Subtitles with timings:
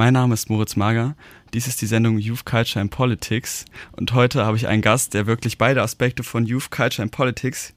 [0.00, 1.14] Mein Name ist Moritz Mager.
[1.52, 3.66] Dies ist die Sendung Youth Culture and Politics.
[3.92, 7.74] Und heute habe ich einen Gast, der wirklich beide Aspekte von Youth Culture and Politics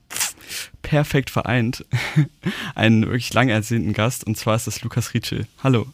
[0.82, 1.86] perfekt vereint.
[2.76, 4.26] einen wirklich lang ersehnten Gast.
[4.26, 5.48] Und zwar ist das Lukas Rietschel.
[5.66, 5.86] Hallo.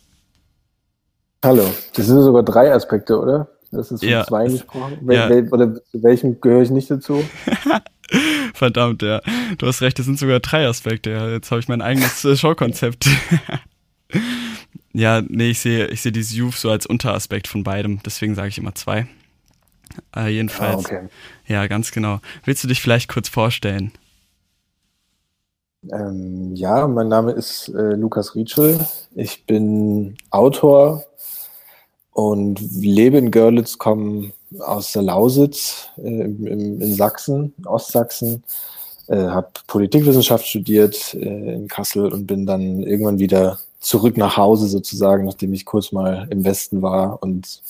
[1.43, 1.73] Hallo.
[1.95, 3.47] Das sind sogar drei Aspekte, oder?
[3.71, 4.99] Das ist von Ja, zwei es- gesprochen.
[5.01, 5.29] Wel ja.
[5.29, 7.27] wel oder zu welchem gehöre ich nicht dazu?
[8.53, 9.19] Verdammt, ja.
[9.57, 11.09] Du hast recht, es sind sogar drei Aspekte.
[11.09, 13.07] Jetzt habe ich mein eigenes äh, Showkonzept.
[14.99, 17.99] ja, nee, ich sehe ich sehe dieses Youth so als Unteraspekt von beidem.
[18.05, 19.07] Deswegen sage ich immer zwei.
[20.15, 20.85] Äh, jedenfalls.
[20.85, 21.07] Ah, okay.
[21.47, 22.19] Ja, ganz genau.
[22.43, 23.91] Willst du dich vielleicht kurz vorstellen?
[25.91, 28.79] Ähm, ja, mein Name ist äh, Lukas Rietschel.
[29.15, 31.05] Ich bin Autor
[32.11, 38.43] und lebe in Görlitz, komme aus der Lausitz äh, im, im, in Sachsen, Ostsachsen.
[39.07, 44.67] Äh, habe Politikwissenschaft studiert äh, in Kassel und bin dann irgendwann wieder zurück nach Hause
[44.67, 47.61] sozusagen, nachdem ich kurz mal im Westen war und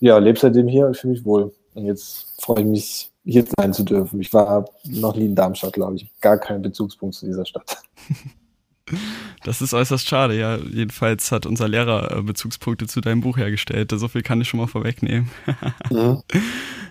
[0.00, 1.52] ja, lebe seitdem hier und fühle mich wohl.
[1.74, 4.20] Und jetzt freue ich mich, hier sein zu dürfen.
[4.20, 6.06] Ich war noch nie in Darmstadt, glaube ich.
[6.20, 7.82] Gar keinen Bezugspunkt zu dieser Stadt.
[9.44, 10.56] Das ist äußerst schade, ja.
[10.56, 13.92] Jedenfalls hat unser Lehrer äh, Bezugspunkte zu deinem Buch hergestellt.
[13.94, 15.30] So viel kann ich schon mal vorwegnehmen.
[15.90, 16.22] Mhm.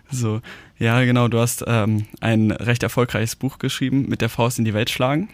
[0.09, 0.41] So,
[0.77, 1.27] ja, genau.
[1.27, 5.27] Du hast ähm, ein recht erfolgreiches Buch geschrieben, mit der Faust in die Welt schlagen.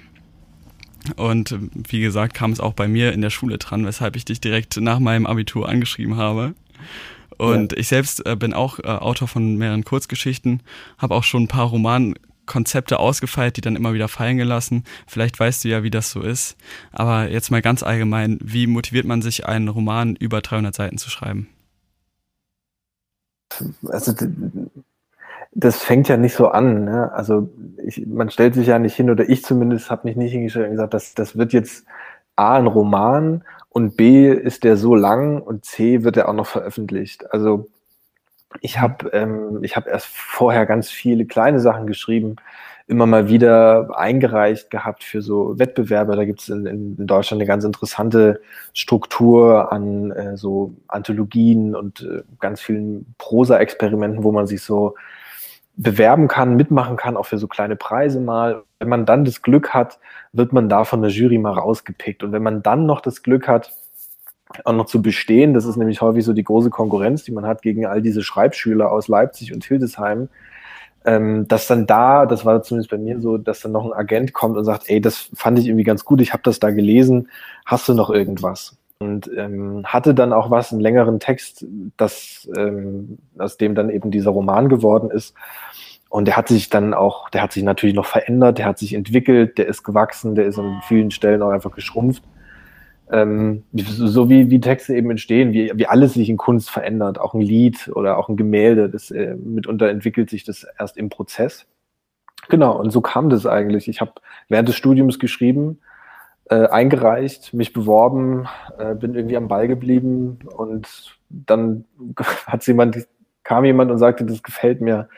[1.16, 4.26] Und ähm, wie gesagt, kam es auch bei mir in der Schule dran, weshalb ich
[4.26, 6.54] dich direkt nach meinem Abitur angeschrieben habe.
[7.38, 10.62] Und ich selbst äh, bin auch äh, Autor von mehreren Kurzgeschichten,
[10.98, 14.84] habe auch schon ein paar Romankonzepte ausgefeilt, die dann immer wieder fallen gelassen.
[15.08, 16.56] Vielleicht weißt du ja, wie das so ist.
[16.92, 21.10] Aber jetzt mal ganz allgemein, wie motiviert man sich, einen Roman über 300 Seiten zu
[21.10, 21.48] schreiben?
[23.88, 24.14] Also
[25.56, 26.86] das fängt ja nicht so an.
[26.86, 27.12] Ne?
[27.14, 27.50] Also
[27.86, 30.72] ich, man stellt sich ja nicht hin, oder ich zumindest habe mich nicht hingestellt und
[30.72, 31.86] gesagt, das, das wird jetzt
[32.36, 36.48] A ein Roman und B ist der so lang und C wird er auch noch
[36.48, 37.32] veröffentlicht.
[37.32, 37.70] Also
[38.62, 42.36] ich habe ähm, ich hab erst vorher ganz viele kleine Sachen geschrieben,
[42.86, 46.16] immer mal wieder eingereicht gehabt für so Wettbewerbe.
[46.16, 48.42] Da gibt es in, in Deutschland eine ganz interessante
[48.74, 54.96] Struktur an äh, so Anthologien und äh, ganz vielen Prosa-Experimenten, wo man sich so
[55.76, 58.64] bewerben kann, mitmachen kann, auch für so kleine Preise mal.
[58.80, 60.00] Wenn man dann das Glück hat,
[60.32, 62.24] wird man da von der Jury mal rausgepickt.
[62.24, 63.74] Und wenn man dann noch das Glück hat,
[64.66, 67.64] auch noch zu bestehen, das ist nämlich häufig so die große Konkurrenz, die man hat
[67.64, 70.30] gegen all diese Schreibschüler aus Leipzig und Hildesheim,
[71.06, 74.34] ähm, dass dann da, das war zumindest bei mir so, dass dann noch ein Agent
[74.34, 77.30] kommt und sagt, ey, das fand ich irgendwie ganz gut, ich habe das da gelesen,
[77.66, 78.78] hast du noch irgendwas?
[79.04, 81.66] Und ähm, hatte dann auch was, einen längeren Text,
[81.98, 85.36] das, ähm, aus dem dann eben dieser Roman geworden ist.
[86.10, 88.94] Und der hat sich dann auch, der hat sich natürlich noch verändert, der hat sich
[88.94, 92.24] entwickelt, der ist gewachsen, der ist an vielen Stellen auch einfach geschrumpft.
[93.12, 97.34] Ähm, so wie, wie Texte eben entstehen, wie, wie alles sich in Kunst verändert, auch
[97.34, 101.66] ein Lied oder auch ein Gemälde, das äh, mitunter entwickelt sich das erst im Prozess.
[102.50, 103.88] Genau, und so kam das eigentlich.
[103.88, 104.14] Ich habe
[104.50, 105.80] während des Studiums geschrieben,
[106.50, 111.86] äh, eingereicht, mich beworben, äh, bin irgendwie am Ball geblieben und dann
[112.46, 113.08] hat jemand,
[113.44, 115.10] kam jemand und sagte, das gefällt mir,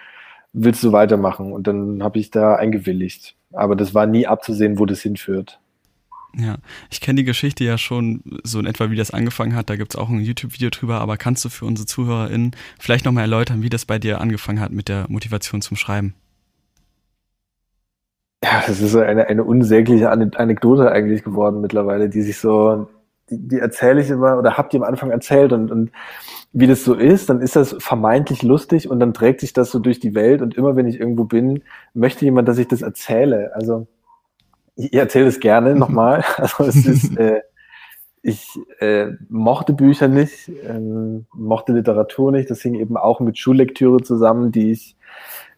[0.53, 1.51] willst du weitermachen?
[1.51, 3.35] Und dann habe ich da eingewilligt.
[3.53, 5.59] Aber das war nie abzusehen, wo das hinführt.
[6.37, 6.57] Ja,
[6.89, 9.69] ich kenne die Geschichte ja schon so in etwa, wie das angefangen hat.
[9.69, 13.61] Da gibt's auch ein YouTube-Video drüber, aber kannst du für unsere ZuhörerInnen vielleicht nochmal erläutern,
[13.61, 16.13] wie das bei dir angefangen hat mit der Motivation zum Schreiben?
[18.43, 22.87] Ja, das ist so eine, eine unsägliche Ane- Anekdote eigentlich geworden mittlerweile, die sich so,
[23.29, 25.91] die, die erzähle ich immer oder habt ihr am Anfang erzählt und, und
[26.53, 29.79] wie das so ist, dann ist das vermeintlich lustig und dann trägt sich das so
[29.79, 31.63] durch die Welt und immer wenn ich irgendwo bin,
[31.93, 33.51] möchte jemand, dass ich das erzähle.
[33.55, 33.87] Also
[34.75, 36.23] ich erzähle es gerne nochmal.
[36.37, 37.41] Also es ist, äh,
[38.21, 38.47] ich
[38.79, 42.49] äh, mochte Bücher nicht, ähm, mochte Literatur nicht.
[42.49, 44.95] Das hing eben auch mit Schullektüre zusammen, die ich,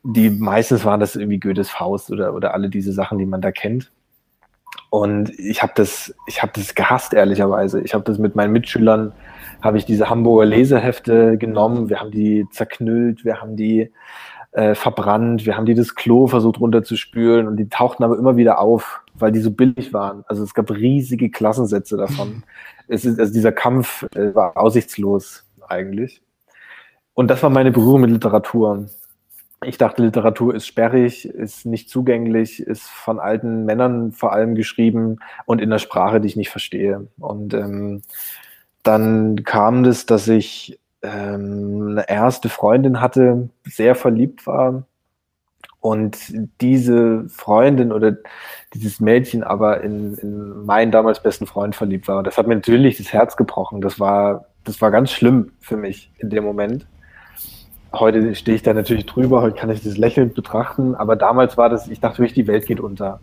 [0.03, 3.51] die meistens waren das irgendwie Goethes Faust oder, oder alle diese Sachen, die man da
[3.51, 3.91] kennt.
[4.89, 7.81] Und ich habe das, ich habe das gehasst, ehrlicherweise.
[7.81, 9.11] Ich habe das mit meinen Mitschülern,
[9.61, 13.91] habe ich diese Hamburger Lesehefte genommen, wir haben die zerknüllt, wir haben die
[14.53, 18.59] äh, verbrannt, wir haben die das Klo versucht runterzuspülen und die tauchten aber immer wieder
[18.59, 20.23] auf, weil die so billig waren.
[20.27, 22.43] Also es gab riesige Klassensätze davon.
[22.87, 26.21] Es ist, also dieser Kampf äh, war aussichtslos eigentlich.
[27.13, 28.85] Und das war meine Berührung mit Literatur.
[29.65, 35.17] Ich dachte, Literatur ist sperrig, ist nicht zugänglich, ist von alten Männern vor allem geschrieben
[35.45, 37.07] und in der Sprache, die ich nicht verstehe.
[37.17, 38.03] Und ähm,
[38.83, 44.83] dann kam das, dass ich ähm, eine erste Freundin hatte, sehr verliebt war
[45.79, 46.17] und
[46.61, 48.17] diese Freundin oder
[48.73, 52.19] dieses Mädchen aber in, in meinen damals besten Freund verliebt war.
[52.19, 53.81] Und das hat mir natürlich das Herz gebrochen.
[53.81, 56.87] Das war, das war ganz schlimm für mich in dem Moment.
[57.99, 61.69] Heute stehe ich da natürlich drüber, heute kann ich das lächelnd betrachten, aber damals war
[61.69, 63.19] das, ich dachte wirklich, die Welt geht unter.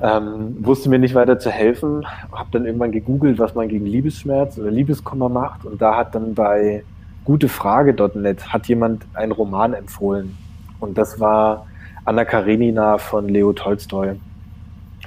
[0.00, 4.58] Ähm, wusste mir nicht weiter zu helfen, habe dann irgendwann gegoogelt, was man gegen Liebesschmerz
[4.58, 6.84] oder Liebeskummer macht und da hat dann bei
[7.24, 10.36] gutefrage.net hat jemand einen Roman empfohlen
[10.78, 11.66] und das war
[12.04, 14.16] Anna Karenina von Leo Tolstoi.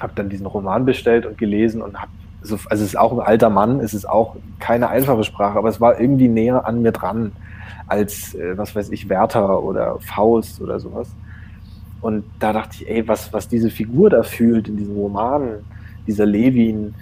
[0.00, 2.10] Habe dann diesen Roman bestellt und gelesen und habe
[2.40, 5.68] also, also es ist auch ein alter Mann, es ist auch keine einfache Sprache, aber
[5.68, 7.32] es war irgendwie näher an mir dran
[7.88, 11.08] als, äh, was weiß ich, Werther oder Faust oder sowas.
[12.00, 15.64] Und da dachte ich, ey, was, was diese Figur da fühlt in diesem Roman,
[16.06, 16.94] dieser Levin,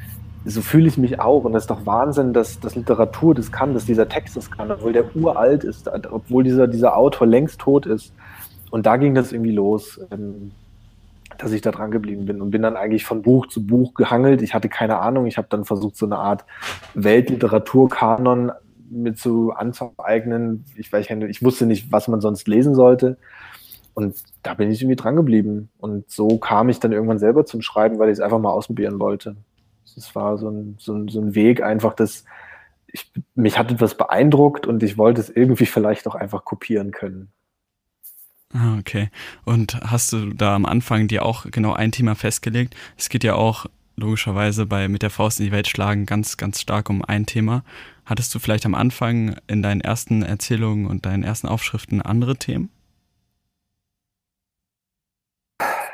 [0.45, 1.45] so fühle ich mich auch.
[1.45, 4.71] Und das ist doch Wahnsinn, dass, dass Literatur das kann, dass dieser Text das kann,
[4.71, 8.15] obwohl der uralt ist, obwohl dieser, dieser Autor längst tot ist.
[8.71, 10.01] Und da ging das irgendwie los.
[10.11, 10.53] Ähm,
[11.39, 14.43] dass ich da dran geblieben bin und bin dann eigentlich von Buch zu Buch gehangelt.
[14.43, 15.27] Ich hatte keine Ahnung.
[15.27, 16.45] Ich habe dann versucht, so eine Art
[16.95, 18.53] Weltliteraturkanon
[18.91, 20.65] mit so anzueignen.
[20.77, 23.19] Ich, weiß, ich wusste nicht, was man sonst lesen sollte.
[23.95, 25.71] Und da bin ich irgendwie dran geblieben.
[25.79, 28.99] Und so kam ich dann irgendwann selber zum Schreiben, weil ich es einfach mal ausprobieren
[28.99, 29.37] wollte.
[29.97, 32.25] Es war so ein, so, ein, so ein Weg einfach, dass
[32.89, 37.31] ich, mich hat etwas beeindruckt und ich wollte es irgendwie vielleicht auch einfach kopieren können.
[38.53, 39.11] Ah, okay.
[39.45, 42.75] Und hast du da am Anfang dir auch genau ein Thema festgelegt?
[42.97, 43.67] Es geht ja auch
[43.97, 47.65] logischerweise bei mit der Faust in die Welt schlagen ganz, ganz stark um ein Thema.
[48.07, 52.71] Hattest du vielleicht am Anfang in deinen ersten Erzählungen und deinen ersten Aufschriften andere Themen?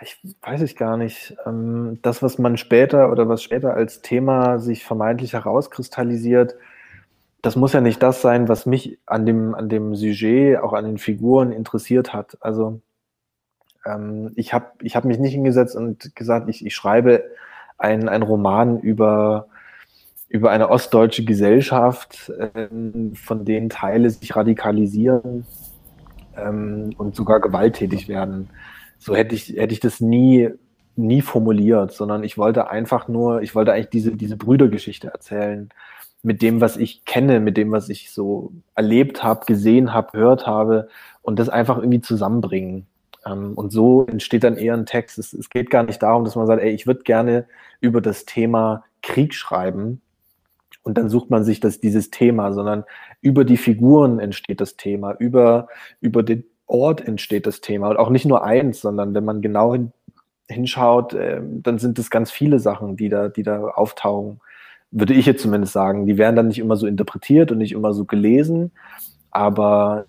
[0.03, 1.35] Ich weiß ich gar nicht.
[1.47, 6.57] Ähm, das, was man später oder was später als Thema sich vermeintlich herauskristallisiert,
[7.41, 10.85] das muss ja nicht das sein, was mich an dem, an dem Sujet, auch an
[10.85, 12.37] den Figuren interessiert hat.
[12.41, 12.81] Also
[13.87, 17.25] ähm, ich habe ich hab mich nicht hingesetzt und gesagt, ich, ich schreibe
[17.79, 19.49] einen Roman über,
[20.33, 25.47] über eine ostdeutsche Gesellschaft, ähm, von denen Teile sich radikalisieren
[26.37, 28.49] ähm, und sogar gewalttätig werden.
[28.99, 30.49] So hätte ich, hätte ich das nie,
[30.97, 35.69] nie formuliert, sondern ich wollte einfach nur, ich wollte eigentlich diese, diese Brüdergeschichte erzählen
[36.23, 40.47] mit dem, was ich kenne, mit dem, was ich so erlebt habe, gesehen habe, gehört
[40.47, 40.89] habe
[41.21, 42.87] und das einfach irgendwie zusammenbringen.
[43.27, 45.19] Ähm, und so entsteht dann eher ein Text.
[45.19, 47.45] Es, es geht gar nicht darum, dass man sagt, ey, ich würde gerne
[47.81, 50.01] über das Thema Krieg schreiben.
[50.83, 52.85] Und dann sucht man sich das, dieses Thema, sondern
[53.21, 55.69] über die Figuren entsteht das Thema, über,
[56.01, 57.89] über den Ort entsteht das Thema.
[57.89, 59.93] Und auch nicht nur eins, sondern wenn man genau hin,
[60.49, 64.41] hinschaut, äh, dann sind es ganz viele Sachen, die da, die da auftauchen
[64.93, 66.07] würde ich jetzt zumindest sagen.
[66.07, 68.71] Die werden dann nicht immer so interpretiert und nicht immer so gelesen,
[69.31, 70.07] aber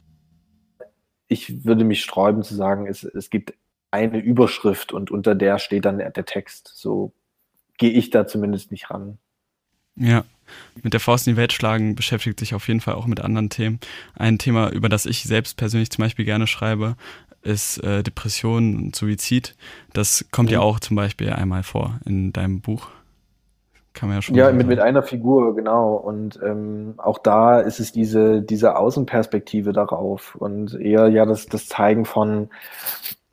[1.27, 3.53] ich würde mich sträuben zu sagen, es, es gibt
[3.89, 6.73] eine Überschrift und unter der steht dann der, der Text.
[6.75, 7.13] So
[7.77, 9.17] gehe ich da zumindest nicht ran.
[9.95, 10.25] Ja,
[10.81, 13.49] mit der Faust in die Welt schlagen beschäftigt sich auf jeden Fall auch mit anderen
[13.49, 13.79] Themen.
[14.15, 16.95] Ein Thema, über das ich selbst persönlich zum Beispiel gerne schreibe,
[17.43, 19.55] ist äh, Depression und Suizid.
[19.93, 20.53] Das kommt mhm.
[20.53, 22.87] ja auch zum Beispiel einmal vor in deinem Buch.
[23.93, 24.35] Kann man ja schon.
[24.35, 25.93] Ja, mit, mit einer Figur, genau.
[25.93, 31.67] Und ähm, auch da ist es diese, diese Außenperspektive darauf und eher ja das, das
[31.67, 32.49] Zeigen von,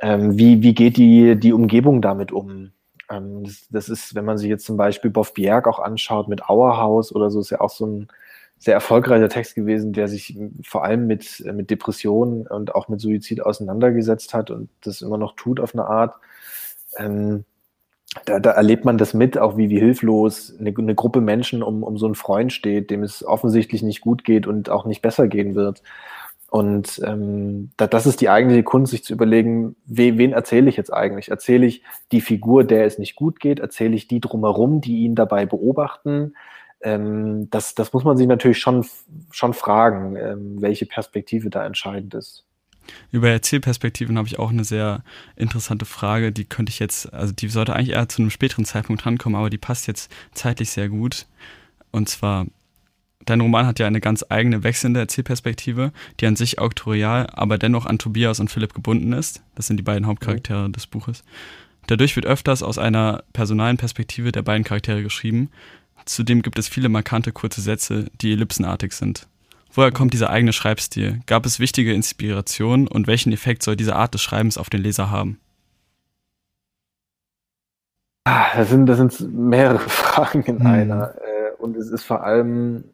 [0.00, 2.72] ähm, wie, wie geht die, die Umgebung damit um.
[3.10, 6.48] Ähm, das, das, ist, wenn man sich jetzt zum Beispiel Boff Bjerg auch anschaut mit
[6.48, 8.08] Auerhaus oder so, ist ja auch so ein
[8.58, 13.40] sehr erfolgreicher Text gewesen, der sich vor allem mit, mit Depressionen und auch mit Suizid
[13.40, 16.14] auseinandergesetzt hat und das immer noch tut auf eine Art.
[16.98, 17.44] Ähm,
[18.26, 21.82] da, da erlebt man das mit, auch wie, wie hilflos eine, eine Gruppe Menschen um,
[21.82, 25.26] um so einen Freund steht, dem es offensichtlich nicht gut geht und auch nicht besser
[25.26, 25.82] gehen wird.
[26.50, 30.76] Und ähm, da, das ist die eigentliche Kunst, sich zu überlegen, we, wen erzähle ich
[30.76, 31.30] jetzt eigentlich?
[31.30, 33.60] Erzähle ich die Figur, der es nicht gut geht?
[33.60, 36.34] Erzähle ich die drumherum, die ihn dabei beobachten?
[36.82, 38.84] Ähm, das, das muss man sich natürlich schon,
[39.30, 42.44] schon fragen, ähm, welche Perspektive da entscheidend ist.
[43.12, 45.04] Über Erzählperspektiven habe ich auch eine sehr
[45.36, 46.32] interessante Frage.
[46.32, 49.50] Die könnte ich jetzt, also die sollte eigentlich eher zu einem späteren Zeitpunkt rankommen, aber
[49.50, 51.26] die passt jetzt zeitlich sehr gut.
[51.92, 52.46] Und zwar,
[53.26, 57.86] dein Roman hat ja eine ganz eigene wechselnde Erzählperspektive, die an sich auktorial, aber dennoch
[57.86, 59.42] an Tobias und Philipp gebunden ist.
[59.54, 60.72] Das sind die beiden Hauptcharaktere mhm.
[60.72, 61.22] des Buches.
[61.86, 65.50] Dadurch wird öfters aus einer personalen Perspektive der beiden Charaktere geschrieben.
[66.04, 69.26] Zudem gibt es viele markante kurze Sätze, die ellipsenartig sind.
[69.72, 71.20] Woher kommt dieser eigene Schreibstil?
[71.26, 75.10] Gab es wichtige Inspirationen und welchen Effekt soll diese Art des Schreibens auf den Leser
[75.10, 75.38] haben?
[78.24, 80.66] Ah, das sind, das sind mehrere Fragen in hm.
[80.66, 81.14] einer.
[81.16, 82.84] Äh, und es ist vor allem,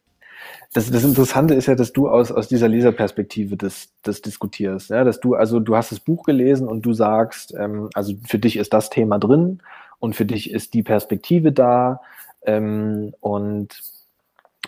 [0.72, 4.90] das, das Interessante ist ja, dass du aus, aus dieser Leserperspektive das, das diskutierst.
[4.90, 5.04] Ja?
[5.04, 8.56] Dass du, also du hast das Buch gelesen und du sagst, ähm, also für dich
[8.56, 9.60] ist das Thema drin
[9.98, 12.00] und für dich ist die Perspektive da.
[12.42, 13.82] Ähm, und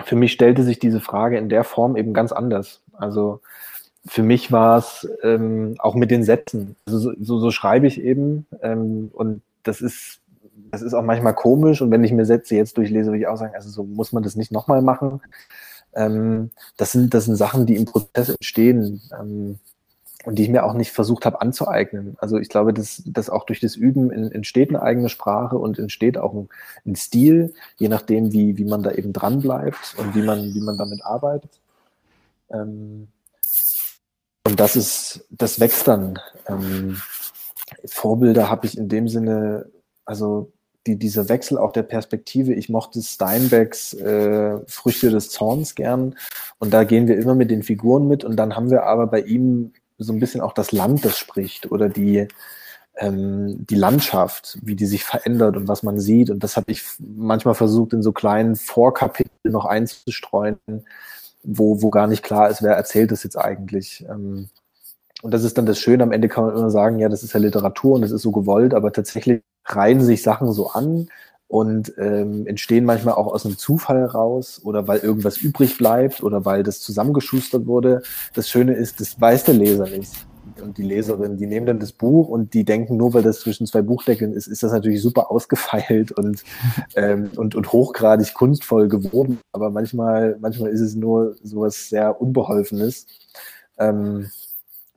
[0.05, 2.81] für mich stellte sich diese Frage in der Form eben ganz anders.
[2.93, 3.41] Also
[4.07, 6.77] für mich war es ähm, auch mit den Sätzen.
[6.87, 10.21] Also so, so schreibe ich eben ähm, und das ist,
[10.71, 13.37] das ist auch manchmal komisch und wenn ich mir Sätze jetzt durchlese, würde ich auch
[13.37, 15.21] sagen, also so muss man das nicht nochmal machen.
[15.95, 19.59] Ähm, das, sind, das sind Sachen, die im Prozess entstehen ähm,
[20.25, 22.17] und die ich mir auch nicht versucht habe anzueignen.
[22.19, 26.19] Also ich glaube, dass, dass auch durch das Üben entsteht eine eigene Sprache und entsteht
[26.19, 26.49] auch ein,
[26.87, 30.61] ein Stil, je nachdem, wie, wie man da eben dran bleibt und wie man, wie
[30.61, 31.61] man damit arbeitet.
[32.51, 33.09] Ähm,
[34.47, 36.19] und das ist, das wächst dann.
[36.47, 36.97] Ähm,
[37.87, 39.67] Vorbilder habe ich in dem Sinne,
[40.09, 40.51] also
[40.87, 42.55] die, dieser Wechsel auch der Perspektive.
[42.55, 46.17] Ich mochte Steinbecks äh, Früchte des Zorns gern
[46.59, 49.21] und da gehen wir immer mit den Figuren mit und dann haben wir aber bei
[49.21, 52.27] ihm so ein bisschen auch das Land, das spricht oder die,
[52.97, 56.31] ähm, die Landschaft, wie die sich verändert und was man sieht.
[56.31, 60.57] Und das habe ich manchmal versucht, in so kleinen Vorkapiteln noch einzustreuen,
[61.43, 64.07] wo, wo gar nicht klar ist, wer erzählt das jetzt eigentlich.
[64.09, 64.49] Ähm,
[65.23, 67.33] und das ist dann das Schöne, am Ende kann man immer sagen, ja, das ist
[67.33, 71.09] ja Literatur und das ist so gewollt, aber tatsächlich reihen sich Sachen so an
[71.49, 76.45] und ähm, entstehen manchmal auch aus einem Zufall raus oder weil irgendwas übrig bleibt oder
[76.45, 78.03] weil das zusammengeschustert wurde.
[78.35, 80.13] Das Schöne ist, das weiß der Leser nicht.
[80.63, 83.67] Und die Leserin, die nehmen dann das Buch und die denken, nur weil das zwischen
[83.67, 86.43] zwei Buchdeckeln ist, ist das natürlich super ausgefeilt und,
[86.97, 89.41] ähm, und, und hochgradig kunstvoll geworden.
[89.53, 93.07] Aber manchmal, manchmal ist es nur sowas sehr Unbeholfenes.
[93.79, 94.29] Ähm,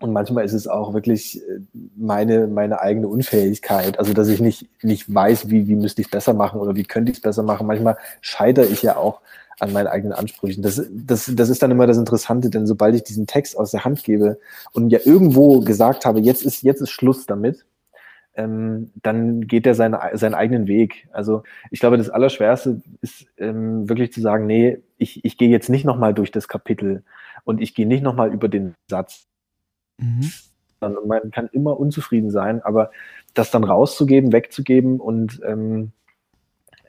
[0.01, 1.60] und manchmal ist es auch wirklich äh,
[1.96, 4.00] meine, meine eigene Unfähigkeit.
[4.00, 6.84] Also, dass ich nicht, nicht weiß, wie, wie müsste ich es besser machen oder wie
[6.84, 7.67] könnte ich es besser machen.
[7.67, 9.22] Manchmal scheitere ich ja auch
[9.60, 10.63] an meinen eigenen Ansprüchen.
[10.63, 13.86] Das, das, das ist dann immer das Interessante, denn sobald ich diesen Text aus der
[13.86, 14.39] Hand gebe
[14.74, 17.65] und ja irgendwo gesagt habe, jetzt ist, jetzt ist Schluss damit,
[18.36, 21.08] ähm, dann geht er seine, seinen eigenen Weg.
[21.12, 25.70] Also ich glaube, das Allerschwerste ist ähm, wirklich zu sagen, nee, ich, ich gehe jetzt
[25.70, 27.03] nicht nochmal durch das Kapitel
[27.43, 29.27] und ich gehe nicht nochmal über den Satz.
[29.98, 30.31] Mhm.
[30.79, 32.91] Man kann immer unzufrieden sein, aber
[33.33, 35.91] das dann rauszugeben, wegzugeben und ähm,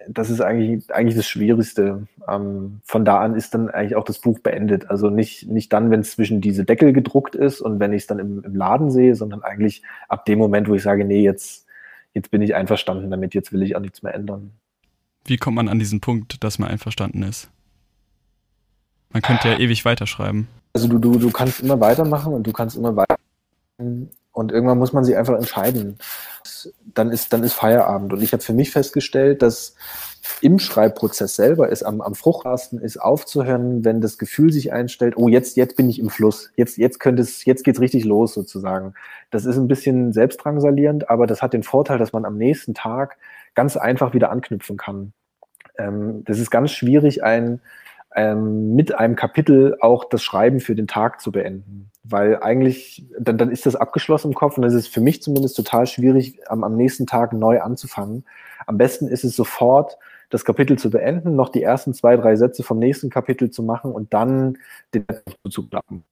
[0.08, 2.06] das ist eigentlich, eigentlich das Schwierigste.
[2.28, 4.90] Ähm, von da an ist dann eigentlich auch das Buch beendet.
[4.90, 8.06] Also nicht, nicht dann, wenn es zwischen diese Deckel gedruckt ist und wenn ich es
[8.06, 11.66] dann im, im, Laden sehe, sondern eigentlich ab dem Moment, wo ich sage, nee, jetzt,
[12.14, 14.52] jetzt bin ich einverstanden damit, jetzt will ich auch nichts mehr ändern.
[15.24, 17.50] Wie kommt man an diesen Punkt, dass man einverstanden ist?
[19.12, 20.48] Man könnte ja ewig weiterschreiben.
[20.72, 23.16] Also du, du, du kannst immer weitermachen und du kannst immer weiter
[24.32, 25.98] und irgendwann muss man sich einfach entscheiden.
[26.94, 28.12] Dann ist, dann ist Feierabend.
[28.12, 29.74] Und ich habe für mich festgestellt, dass
[30.40, 35.28] im Schreibprozess selber ist am, am fruchtbarsten ist aufzuhören, wenn das Gefühl sich einstellt, oh,
[35.28, 36.50] jetzt, jetzt bin ich im Fluss.
[36.56, 38.94] Jetzt, jetzt könnte es, jetzt geht's richtig los sozusagen.
[39.30, 43.18] Das ist ein bisschen selbstdrangsalierend, aber das hat den Vorteil, dass man am nächsten Tag
[43.54, 45.12] ganz einfach wieder anknüpfen kann.
[45.76, 47.60] Ähm, das ist ganz schwierig, ein,
[48.14, 51.90] ähm, mit einem Kapitel auch das Schreiben für den Tag zu beenden.
[52.04, 55.56] Weil eigentlich, dann, dann ist das abgeschlossen im Kopf und es ist für mich zumindest
[55.56, 58.24] total schwierig, am, am nächsten Tag neu anzufangen.
[58.66, 59.98] Am besten ist es sofort,
[60.30, 63.92] das Kapitel zu beenden, noch die ersten zwei, drei Sätze vom nächsten Kapitel zu machen
[63.92, 64.58] und dann
[64.94, 65.04] den
[65.50, 66.04] zu klappen.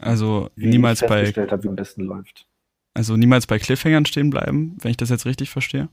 [0.00, 2.46] Also niemals bei habe, wie am besten läuft.
[2.94, 5.88] Also niemals bei Cliffhangern stehen bleiben, wenn ich das jetzt richtig verstehe.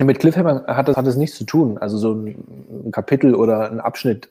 [0.00, 1.78] Mit Cliffhanger hat das, hat das nichts zu tun.
[1.78, 4.28] Also so ein, ein, Kapitel oder ein Abschnitt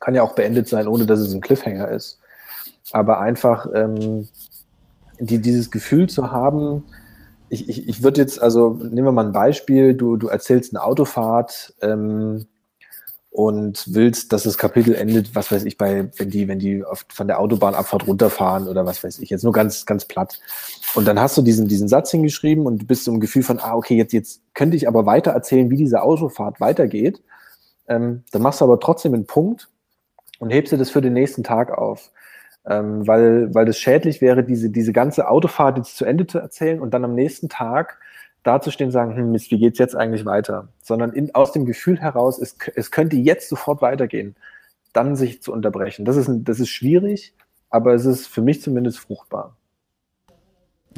[0.00, 2.18] kann ja auch beendet sein, ohne dass es ein Cliffhanger ist.
[2.90, 4.28] Aber einfach ähm,
[5.20, 6.84] die, dieses Gefühl zu haben,
[7.50, 10.82] ich, ich, ich würde jetzt, also nehmen wir mal ein Beispiel, du, du erzählst eine
[10.82, 12.46] Autofahrt, ähm,
[13.30, 17.28] und willst, dass das Kapitel endet, was weiß ich, bei, wenn die, wenn die von
[17.28, 20.40] der Autobahnabfahrt runterfahren oder was weiß ich, jetzt nur ganz, ganz platt.
[20.96, 23.76] Und dann hast du diesen, diesen Satz hingeschrieben und bist so im Gefühl von, ah,
[23.76, 27.22] okay, jetzt, jetzt könnte ich aber weiter erzählen, wie diese Autofahrt weitergeht.
[27.86, 29.68] Ähm, dann machst du aber trotzdem einen Punkt
[30.40, 32.10] und hebst dir das für den nächsten Tag auf.
[32.66, 36.80] Ähm, weil, weil das schädlich wäre, diese, diese ganze Autofahrt jetzt zu Ende zu erzählen
[36.80, 37.98] und dann am nächsten Tag
[38.42, 40.68] dazustehen und sagen, hm, Mist, wie geht's jetzt eigentlich weiter?
[40.82, 44.36] Sondern in, aus dem Gefühl heraus, es, es könnte jetzt sofort weitergehen,
[44.92, 46.04] dann sich zu unterbrechen.
[46.04, 47.34] Das ist, das ist schwierig,
[47.68, 49.56] aber es ist für mich zumindest fruchtbar.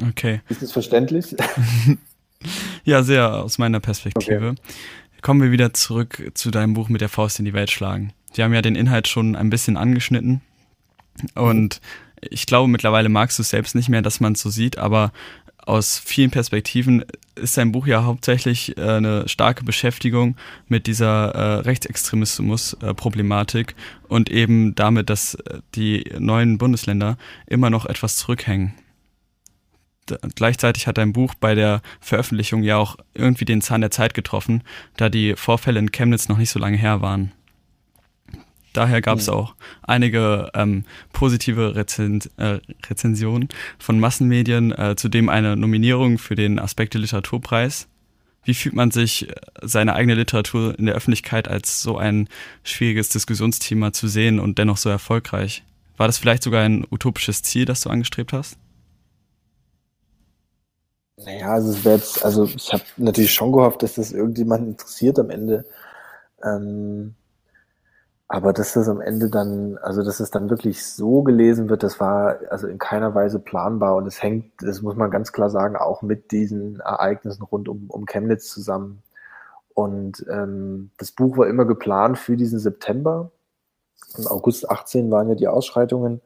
[0.09, 0.41] Okay.
[0.49, 1.35] Ist es verständlich?
[2.83, 4.49] ja, sehr aus meiner Perspektive.
[4.49, 4.61] Okay.
[5.21, 8.13] Kommen wir wieder zurück zu deinem Buch mit der Faust in die Welt schlagen.
[8.33, 10.41] Wir haben ja den Inhalt schon ein bisschen angeschnitten
[11.35, 11.79] und
[12.21, 15.11] ich glaube, mittlerweile magst du es selbst nicht mehr, dass man es so sieht, aber
[15.65, 17.05] aus vielen Perspektiven
[17.35, 20.35] ist sein Buch ja hauptsächlich äh, eine starke Beschäftigung
[20.67, 23.75] mit dieser äh, Rechtsextremismus-Problematik
[24.07, 27.17] und eben damit, dass äh, die neuen Bundesländer
[27.47, 28.73] immer noch etwas zurückhängen.
[30.35, 34.63] gleichzeitig hat dein Buch bei der Veröffentlichung ja auch irgendwie den Zahn der Zeit getroffen,
[34.97, 37.31] da die Vorfälle in Chemnitz noch nicht so lange her waren.
[38.73, 45.55] Daher gab es auch einige ähm, positive Rezen äh, Rezensionen von Massenmedien, äh, zudem eine
[45.55, 47.87] Nominierung für den Aspekte Literaturpreis.
[48.43, 52.27] Wie fühlt man sich, äh, seine eigene Literatur in der Öffentlichkeit als so ein
[52.63, 55.63] schwieriges Diskussionsthema zu sehen und dennoch so erfolgreich?
[55.95, 58.57] War das vielleicht sogar ein utopisches Ziel, das du angestrebt hast?
[61.17, 65.19] Naja, also es wäre jetzt, also ich habe natürlich schon gehofft, dass das irgendjemand interessiert
[65.19, 65.65] am Ende.
[66.43, 67.13] Ähm,
[68.27, 71.99] aber dass das am Ende dann, also dass es dann wirklich so gelesen wird, das
[71.99, 75.75] war also in keiner Weise planbar und es hängt, das muss man ganz klar sagen,
[75.75, 79.03] auch mit diesen Ereignissen rund um, um Chemnitz zusammen.
[79.73, 83.31] Und ähm, das Buch war immer geplant für diesen September.
[84.17, 86.21] Im August 18 waren ja die Ausschreitungen.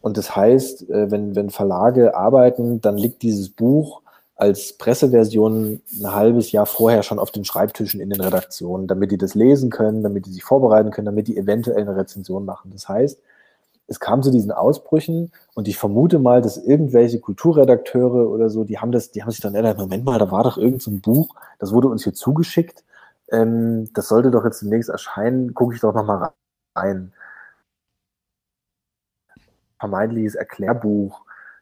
[0.00, 4.02] Und das heißt, äh, wenn, wenn Verlage arbeiten, dann liegt dieses Buch
[4.40, 9.18] als Presseversion ein halbes Jahr vorher schon auf den Schreibtischen in den Redaktionen, damit die
[9.18, 12.70] das lesen können, damit die sich vorbereiten können, damit die eventuell eine Rezension machen.
[12.72, 13.20] Das heißt,
[13.86, 18.78] es kam zu diesen Ausbrüchen und ich vermute mal, dass irgendwelche Kulturredakteure oder so, die
[18.78, 21.34] haben das, die haben sich dann erinnert, Moment mal, da war doch irgendein so Buch,
[21.58, 22.82] das wurde uns hier zugeschickt,
[23.30, 26.30] ähm, das sollte doch jetzt demnächst erscheinen, gucke ich doch nochmal
[26.74, 27.12] rein.
[29.78, 31.20] Vermeintliches Erklärbuch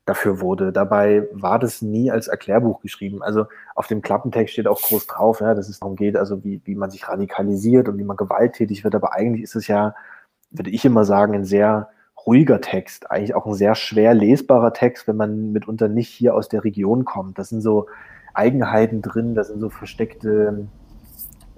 [0.08, 0.72] dafür wurde.
[0.72, 3.22] Dabei war das nie als Erklärbuch geschrieben.
[3.22, 6.60] Also auf dem Klappentext steht auch groß drauf, ja, dass es darum geht, also wie,
[6.64, 8.94] wie man sich radikalisiert und wie man gewalttätig wird.
[8.94, 9.94] Aber eigentlich ist es ja,
[10.50, 11.88] würde ich immer sagen, ein sehr
[12.26, 16.48] ruhiger Text, eigentlich auch ein sehr schwer lesbarer Text, wenn man mitunter nicht hier aus
[16.48, 17.38] der Region kommt.
[17.38, 17.86] Das sind so
[18.34, 20.66] Eigenheiten drin, da sind so versteckte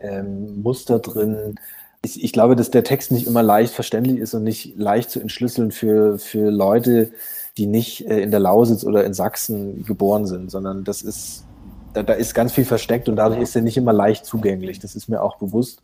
[0.01, 1.57] ähm, Muster drin.
[2.03, 5.21] Ich, ich glaube, dass der Text nicht immer leicht verständlich ist und nicht leicht zu
[5.21, 7.13] entschlüsseln für, für Leute,
[7.57, 11.45] die nicht äh, in der Lausitz oder in Sachsen geboren sind, sondern das ist,
[11.93, 14.79] da, da ist ganz viel versteckt und dadurch ist er nicht immer leicht zugänglich.
[14.79, 15.83] Das ist mir auch bewusst.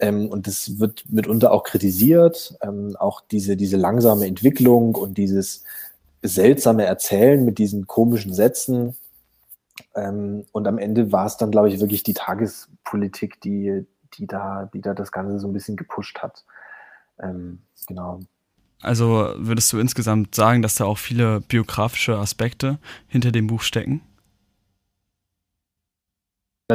[0.00, 5.64] Ähm, und das wird mitunter auch kritisiert, ähm, auch diese, diese langsame Entwicklung und dieses
[6.22, 8.96] seltsame Erzählen mit diesen komischen Sätzen.
[9.94, 14.68] Ähm, und am Ende war es dann, glaube ich, wirklich die Tagespolitik, die, die, da,
[14.72, 16.44] die da das Ganze so ein bisschen gepusht hat.
[17.22, 18.20] Ähm, genau.
[18.82, 24.00] Also würdest du insgesamt sagen, dass da auch viele biografische Aspekte hinter dem Buch stecken?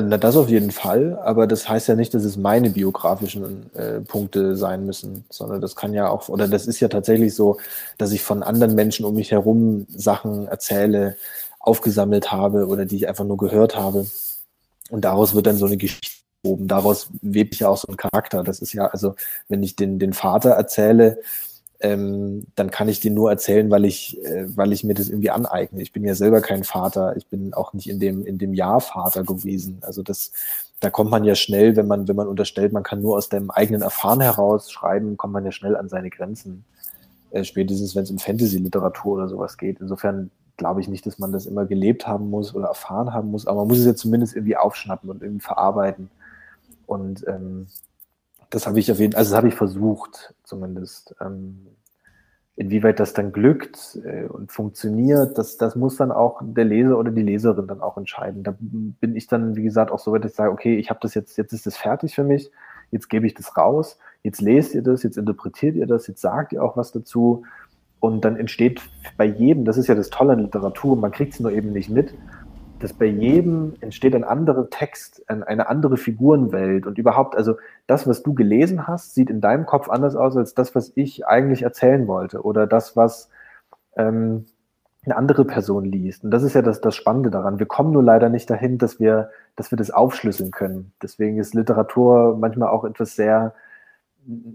[0.01, 4.01] Na, das auf jeden Fall, aber das heißt ja nicht, dass es meine biografischen äh,
[4.01, 7.59] Punkte sein müssen, sondern das kann ja auch, oder das ist ja tatsächlich so,
[7.97, 11.15] dass ich von anderen Menschen um mich herum Sachen erzähle,
[11.59, 14.05] aufgesammelt habe oder die ich einfach nur gehört habe.
[14.89, 16.67] Und daraus wird dann so eine Geschichte oben.
[16.67, 18.43] Daraus webt ich ja auch so ein Charakter.
[18.43, 19.15] Das ist ja, also,
[19.47, 21.19] wenn ich den, den Vater erzähle,
[21.79, 25.29] ähm, dann kann ich den nur erzählen, weil ich, äh, weil ich mir das irgendwie
[25.29, 25.81] aneigne.
[25.81, 27.15] Ich bin ja selber kein Vater.
[27.17, 29.79] Ich bin auch nicht in dem, in dem Jahr Vater gewesen.
[29.81, 30.31] Also das,
[30.79, 33.51] da kommt man ja schnell, wenn man, wenn man unterstellt, man kann nur aus dem
[33.51, 36.63] eigenen Erfahren heraus schreiben, kommt man ja schnell an seine Grenzen.
[37.31, 39.81] Äh, spätestens, wenn es um Fantasy-Literatur oder sowas geht.
[39.81, 43.45] Insofern glaube ich nicht, dass man das immer gelebt haben muss oder erfahren haben muss,
[43.45, 46.09] aber man muss es ja zumindest irgendwie aufschnappen und irgendwie verarbeiten.
[46.85, 47.67] Und ähm,
[48.49, 51.15] das habe ich auf also das habe ich versucht, zumindest.
[51.21, 51.67] Ähm,
[52.57, 57.11] inwieweit das dann glückt äh, und funktioniert, das, das muss dann auch der Leser oder
[57.11, 58.43] die Leserin dann auch entscheiden.
[58.43, 60.99] Da bin ich dann, wie gesagt, auch so weit, dass ich sage, okay, ich habe
[61.01, 62.49] das jetzt, jetzt ist das fertig für mich,
[62.91, 66.53] jetzt gebe ich das raus, jetzt lest ihr das, jetzt interpretiert ihr das, jetzt sagt
[66.53, 67.43] ihr auch was dazu.
[67.99, 68.81] Und dann entsteht
[69.17, 71.89] bei jedem, das ist ja das Tolle an Literatur, man kriegt es nur eben nicht
[71.89, 72.13] mit,
[72.85, 77.55] dass bei jedem entsteht ein anderer Text, eine andere Figurenwelt und überhaupt, also
[77.87, 81.25] das, was du gelesen hast, sieht in deinem Kopf anders aus als das, was ich
[81.25, 83.31] eigentlich erzählen wollte oder das, was
[83.95, 84.45] ähm,
[85.03, 86.23] eine andere Person liest.
[86.23, 87.57] Und das ist ja das, das Spannende daran.
[87.57, 90.91] Wir kommen nur leider nicht dahin, dass wir, dass wir das aufschlüsseln können.
[91.01, 93.55] Deswegen ist Literatur manchmal auch etwas sehr,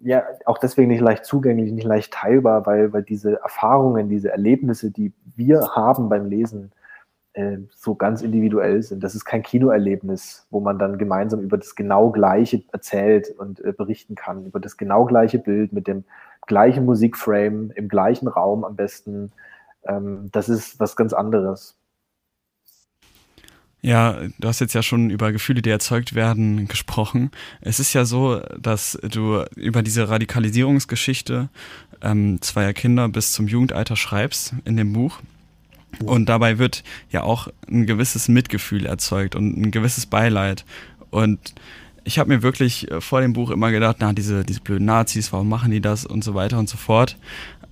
[0.05, 4.93] ja, auch deswegen nicht leicht zugänglich, nicht leicht teilbar, weil, weil diese Erfahrungen, diese Erlebnisse,
[4.93, 6.71] die wir haben beim Lesen,
[7.33, 9.03] äh, so ganz individuell sind.
[9.05, 13.73] Das ist kein Kinoerlebnis, wo man dann gemeinsam über das genau gleiche erzählt und äh,
[13.73, 16.05] berichten kann, über das genau gleiche Bild mit dem
[16.47, 19.33] gleichen Musikframe, im gleichen Raum am besten.
[19.85, 21.77] Ähm, das ist was ganz anderes.
[23.83, 27.31] Ja, du hast jetzt ja schon über Gefühle, die erzeugt werden, gesprochen.
[27.63, 31.49] Es ist ja so, dass du über diese Radikalisierungsgeschichte
[32.03, 35.21] ähm, zweier Kinder bis zum Jugendalter schreibst in dem Buch.
[36.05, 40.65] Und dabei wird ja auch ein gewisses Mitgefühl erzeugt und ein gewisses Beileid.
[41.11, 41.55] Und
[42.05, 45.33] ich habe mir wirklich äh, vor dem Buch immer gedacht, na, diese, diese blöden Nazis,
[45.33, 47.17] warum machen die das und so weiter und so fort.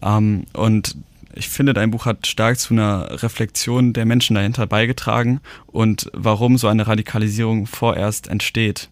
[0.03, 0.97] Ähm, und
[1.35, 6.59] ich finde, dein Buch hat stark zu einer Reflexion der Menschen dahinter beigetragen und warum
[6.59, 8.91] so eine Radikalisierung vorerst entsteht.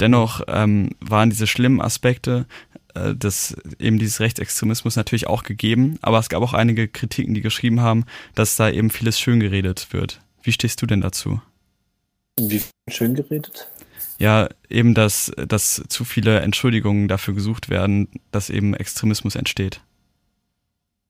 [0.00, 2.46] Dennoch ähm, waren diese schlimmen Aspekte
[2.94, 7.40] äh, des eben dieses Rechtsextremismus natürlich auch gegeben, aber es gab auch einige Kritiken, die
[7.40, 8.04] geschrieben haben,
[8.34, 10.20] dass da eben vieles schön geredet wird.
[10.42, 11.40] Wie stehst du denn dazu?
[12.38, 13.68] Wie schön geredet?
[14.18, 19.80] Ja, eben, dass, dass zu viele Entschuldigungen dafür gesucht werden, dass eben Extremismus entsteht.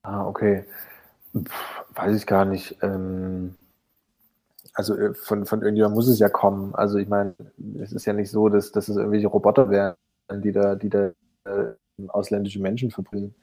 [0.02, 0.64] Ah, okay.
[1.36, 2.76] Pff, weiß ich gar nicht.
[2.82, 3.54] Ähm,
[4.74, 6.74] also äh, von, von irgendjemand muss es ja kommen.
[6.74, 7.34] Also ich meine,
[7.80, 9.94] es ist ja nicht so, dass, dass es irgendwelche Roboter wären,
[10.30, 11.12] die da, die da
[11.44, 11.74] äh,
[12.08, 13.34] ausländische Menschen verbringen.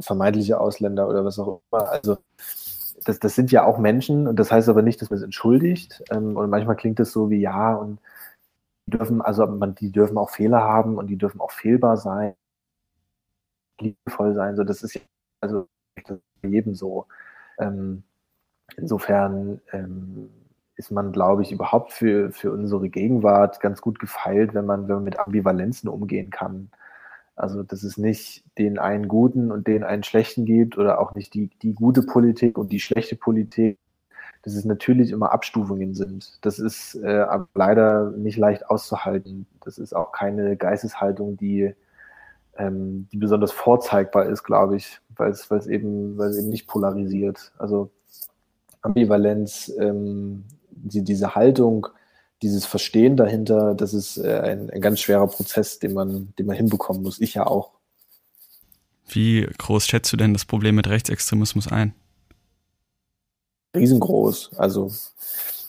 [0.00, 1.88] Vermeintliche Ausländer oder was auch immer.
[1.90, 2.18] Also
[3.04, 6.02] das, das sind ja auch Menschen und das heißt aber nicht, dass man es entschuldigt.
[6.10, 8.00] Ähm, und manchmal klingt es so wie ja und
[8.86, 12.34] die dürfen, also man, die dürfen auch Fehler haben und die dürfen auch fehlbar sein,
[13.80, 14.56] liebevoll sein.
[14.56, 15.00] So, das ist ja,
[15.40, 15.66] also
[16.42, 17.06] jedem so.
[17.58, 18.02] Ähm,
[18.76, 20.30] insofern ähm,
[20.76, 24.96] ist man, glaube ich, überhaupt für, für unsere Gegenwart ganz gut gefeilt, wenn man, wenn
[24.96, 26.70] man mit Ambivalenzen umgehen kann.
[27.36, 31.34] Also, dass es nicht den einen guten und den einen schlechten gibt oder auch nicht
[31.34, 33.78] die, die gute Politik und die schlechte Politik,
[34.42, 36.38] dass es natürlich immer Abstufungen sind.
[36.40, 39.46] Das ist äh, aber leider nicht leicht auszuhalten.
[39.62, 41.74] Das ist auch keine Geisteshaltung, die,
[42.56, 47.52] ähm, die besonders vorzeigbar ist, glaube ich, weil es, eben, eben nicht polarisiert.
[47.58, 47.90] Also
[48.80, 51.88] Ambivalenz ähm, die, diese Haltung,
[52.42, 56.56] dieses Verstehen dahinter, das ist äh, ein, ein ganz schwerer Prozess, den man, den man
[56.56, 57.20] hinbekommen muss.
[57.20, 57.72] Ich ja auch.
[59.08, 61.94] Wie groß schätzt du denn das Problem mit Rechtsextremismus ein?
[63.74, 64.52] Riesengroß.
[64.56, 64.92] Also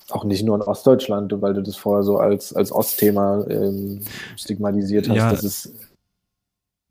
[0.10, 4.02] auch nicht nur in Ostdeutschland, weil du das vorher so als, als Ostthema ähm,
[4.36, 5.18] stigmatisiert hast.
[5.18, 5.32] Ja.
[5.32, 5.74] Das ist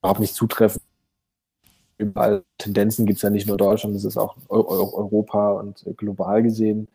[0.00, 0.82] überhaupt nicht zutreffend.
[1.98, 6.42] Überall Tendenzen gibt es ja nicht nur in Deutschland, das ist auch Europa und global
[6.42, 6.88] gesehen.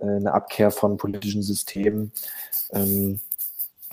[0.00, 2.12] Äh, eine Abkehr von politischen Systemen.
[2.72, 3.20] Ähm,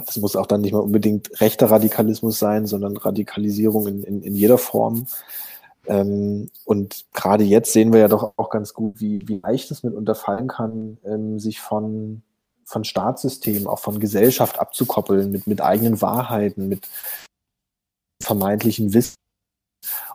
[0.06, 4.36] das muss auch dann nicht mal unbedingt rechter Radikalismus sein, sondern Radikalisierung in, in, in
[4.36, 5.08] jeder Form.
[5.88, 9.84] Ähm, und gerade jetzt sehen wir ja doch auch ganz gut, wie, wie leicht es
[9.84, 12.22] mitunter fallen kann, ähm, sich von,
[12.66, 16.88] von Staatssystemen, auch von Gesellschaft abzukoppeln, mit, mit eigenen Wahrheiten, mit
[18.22, 19.16] vermeintlichen Wissen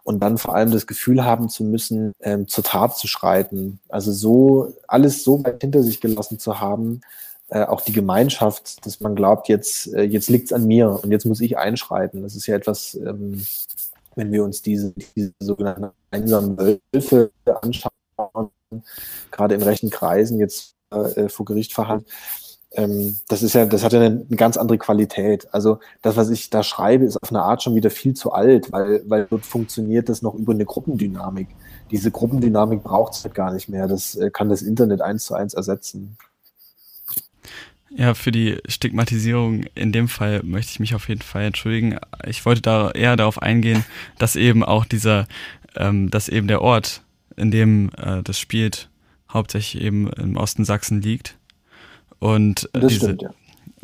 [0.05, 3.81] und dann vor allem das Gefühl haben zu müssen, ähm, zur Tat zu schreiten.
[3.89, 7.03] Also so alles so weit hinter sich gelassen zu haben,
[7.49, 11.27] äh, auch die Gemeinschaft, dass man glaubt, jetzt, äh, jetzt liegt's an mir und jetzt
[11.27, 12.23] muss ich einschreiten.
[12.23, 13.45] Das ist ja etwas, ähm,
[14.15, 18.51] wenn wir uns diese, diese sogenannten einsamen Wölfe anschauen,
[19.31, 22.09] gerade in rechten Kreisen jetzt äh, vor Gericht verhandelt,
[22.75, 25.53] ähm, das ist ja, das hat ja eine, eine, ganz andere Qualität.
[25.53, 28.73] Also das, was ich da schreibe, ist auf eine Art schon wieder viel zu alt,
[28.73, 31.49] weil, weil dort funktioniert das noch über eine Gruppendynamik.
[31.91, 33.89] Diese Gruppendynamik braucht es halt gar nicht mehr.
[33.89, 36.17] Das äh, kann das Internet eins zu eins ersetzen.
[37.91, 41.99] Ja, für die Stigmatisierung in dem Fall möchte ich mich auf jeden Fall entschuldigen.
[42.27, 43.85] Ich wollte da eher darauf eingehen,
[44.19, 45.27] dass eben auch dieser,
[45.77, 47.03] ähm, dass eben der Ort,
[47.37, 48.89] in dem äh, das spielt,
[49.31, 51.37] hauptsächlich eben im Osten Sachsen liegt
[52.23, 53.31] und das diese, stimmt, ja.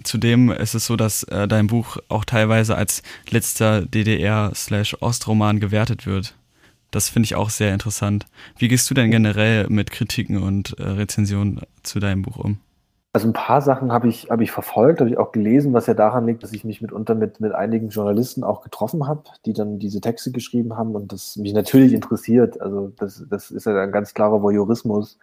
[0.04, 6.36] Zudem ist es so, dass äh, dein Buch auch teilweise als letzter DDR-Ostroman gewertet wird.
[6.92, 8.26] Das finde ich auch sehr interessant.
[8.56, 12.58] Wie gehst du denn generell mit Kritiken und äh, Rezensionen zu deinem Buch um?
[13.12, 15.94] Also ein paar Sachen habe ich, hab ich verfolgt, habe ich auch gelesen, was ja
[15.94, 19.80] daran liegt, dass ich mich mitunter mit, mit einigen Journalisten auch getroffen habe, die dann
[19.80, 22.60] diese Texte geschrieben haben und das mich natürlich interessiert.
[22.60, 25.18] Also das, das ist ja ein ganz klarer Voyeurismus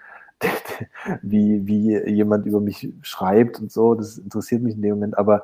[1.22, 3.96] wie, wie jemand über mich schreibt und so.
[3.96, 5.44] Das interessiert mich in dem Moment, aber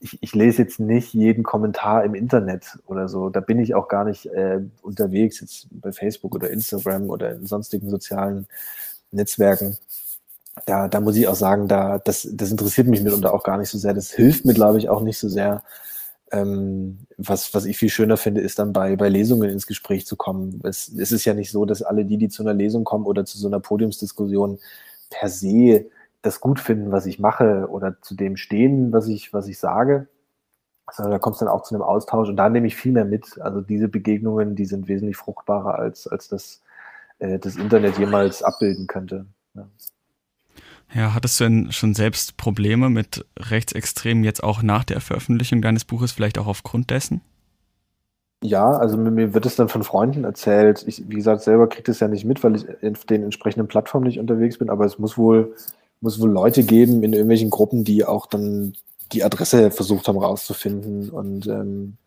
[0.00, 3.28] ich, ich lese jetzt nicht jeden Kommentar im Internet oder so.
[3.28, 7.46] Da bin ich auch gar nicht äh, unterwegs, jetzt bei Facebook oder Instagram oder in
[7.46, 8.46] sonstigen sozialen
[9.12, 9.76] Netzwerken.
[10.66, 13.68] Da, da muss ich auch sagen, da, das, das interessiert mich mitunter auch gar nicht
[13.68, 13.94] so sehr.
[13.94, 15.62] Das hilft mir, glaube ich, auch nicht so sehr,
[16.32, 20.16] ähm, was, was ich viel schöner finde, ist dann bei, bei Lesungen ins Gespräch zu
[20.16, 20.60] kommen.
[20.64, 23.24] Es, es ist ja nicht so, dass alle die, die zu einer Lesung kommen oder
[23.24, 24.58] zu so einer Podiumsdiskussion
[25.10, 25.86] per se
[26.22, 30.08] das gut finden, was ich mache oder zu dem stehen, was ich, was ich sage,
[30.92, 33.04] sondern da kommt es dann auch zu einem Austausch und da nehme ich viel mehr
[33.04, 33.40] mit.
[33.40, 36.62] Also diese Begegnungen, die sind wesentlich fruchtbarer, als, als das,
[37.18, 39.26] äh, das Internet jemals abbilden könnte.
[39.54, 39.68] Ja.
[40.92, 45.84] Ja, hattest du denn schon selbst Probleme mit Rechtsextremen jetzt auch nach der Veröffentlichung deines
[45.84, 47.20] Buches, vielleicht auch aufgrund dessen?
[48.42, 50.84] Ja, also mir wird es dann von Freunden erzählt.
[50.86, 54.06] Ich, wie gesagt, selber kriege das ja nicht mit, weil ich auf den entsprechenden Plattformen
[54.06, 55.54] nicht unterwegs bin, aber es muss wohl,
[56.00, 58.72] muss wohl Leute geben in irgendwelchen Gruppen, die auch dann
[59.12, 61.10] die Adresse versucht haben rauszufinden.
[61.10, 61.98] Und ähm,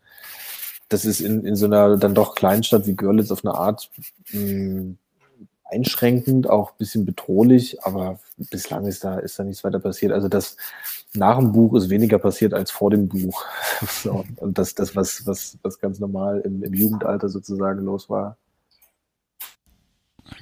[0.88, 3.90] das ist in, in so einer dann doch kleinen Stadt wie Görlitz auf eine Art
[4.32, 4.98] mh, hm,
[5.64, 10.12] einschränkend, auch ein bisschen bedrohlich, aber bislang ist da, ist da nichts weiter passiert.
[10.12, 10.56] Also das
[11.14, 13.44] nach dem Buch ist weniger passiert als vor dem Buch.
[13.88, 18.36] so, und das, das was, was, was ganz normal im, im Jugendalter sozusagen los war.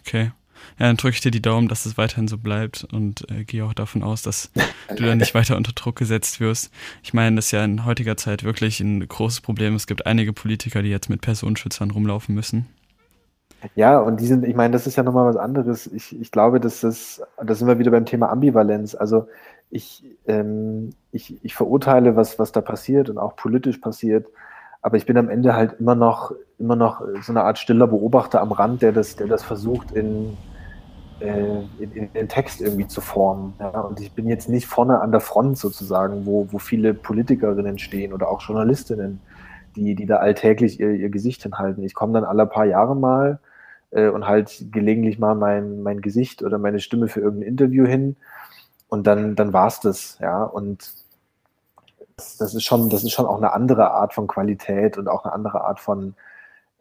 [0.00, 0.32] Okay.
[0.78, 3.64] Ja, dann drücke ich dir die Daumen, dass es weiterhin so bleibt und äh, gehe
[3.64, 4.50] auch davon aus, dass
[4.96, 6.70] du dann nicht weiter unter Druck gesetzt wirst.
[7.02, 9.74] Ich meine, das ist ja in heutiger Zeit wirklich ein großes Problem.
[9.74, 12.66] Es gibt einige Politiker, die jetzt mit Personenschützern rumlaufen müssen.
[13.74, 15.86] Ja, und die sind, ich meine, das ist ja nochmal was anderes.
[15.86, 18.94] Ich, ich glaube, dass das, da sind wir wieder beim Thema Ambivalenz.
[18.94, 19.28] Also
[19.70, 24.26] ich, ähm, ich, ich verurteile, was, was da passiert und auch politisch passiert,
[24.82, 28.40] aber ich bin am Ende halt immer noch, immer noch so eine Art stiller Beobachter
[28.40, 30.36] am Rand, der das, der das versucht, in,
[31.20, 33.54] äh, in, in den Text irgendwie zu formen.
[33.60, 33.80] Ja?
[33.80, 38.12] Und ich bin jetzt nicht vorne an der Front sozusagen, wo, wo viele Politikerinnen stehen
[38.12, 39.20] oder auch Journalistinnen,
[39.76, 41.84] die, die da alltäglich ihr, ihr Gesicht hinhalten.
[41.84, 43.38] Ich komme dann alle paar Jahre mal
[43.92, 48.16] äh, und halt gelegentlich mal mein, mein Gesicht oder meine Stimme für irgendein Interview hin
[48.88, 50.44] und dann, dann war es das, ja.
[50.44, 50.92] Und
[52.16, 55.24] das, das, ist schon, das ist schon auch eine andere Art von Qualität und auch
[55.24, 56.14] eine andere Art von,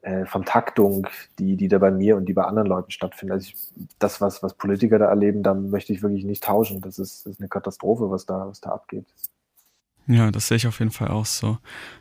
[0.02, 1.08] äh, von Taktung,
[1.40, 3.36] die, die da bei mir und die bei anderen Leuten stattfindet.
[3.36, 3.56] Also ich,
[4.00, 6.82] das, was, was Politiker da erleben, da möchte ich wirklich nicht tauschen.
[6.82, 9.06] Das ist, ist eine Katastrophe, was da, was da abgeht.
[10.08, 11.58] Ja, das sehe ich auf jeden Fall auch so.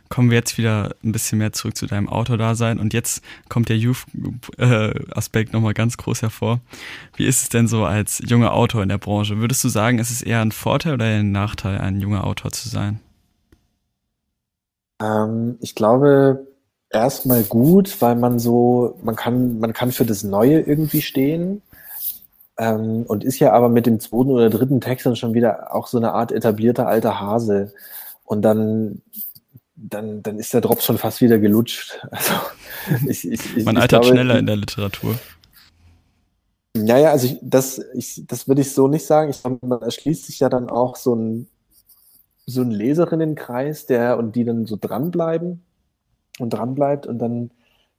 [0.09, 3.77] Kommen wir jetzt wieder ein bisschen mehr zurück zu deinem Autodasein und jetzt kommt der
[3.77, 6.59] Youth-Aspekt nochmal ganz groß hervor.
[7.15, 9.37] Wie ist es denn so als junger Autor in der Branche?
[9.37, 12.67] Würdest du sagen, ist es eher ein Vorteil oder ein Nachteil, ein junger Autor zu
[12.67, 12.99] sein?
[15.01, 16.45] Ähm, ich glaube,
[16.89, 21.61] erstmal gut, weil man so, man kann, man kann für das Neue irgendwie stehen.
[22.61, 25.87] Ähm, und ist ja aber mit dem zweiten oder dritten Text dann schon wieder auch
[25.87, 27.73] so eine Art etablierter alter Hase.
[28.23, 29.01] Und dann,
[29.75, 31.99] dann, dann ist der Drops schon fast wieder gelutscht.
[32.11, 32.33] Also,
[33.09, 35.15] ich, ich, ich, man altert glaube, schneller in der Literatur.
[36.75, 39.31] Naja, also ich, das, ich, das würde ich so nicht sagen.
[39.31, 41.47] Ich glaube, man erschließt sich ja dann auch so ein,
[42.45, 45.63] so ein Leserinnenkreis, der und die dann so dranbleiben
[46.39, 47.51] und dranbleibt und dann,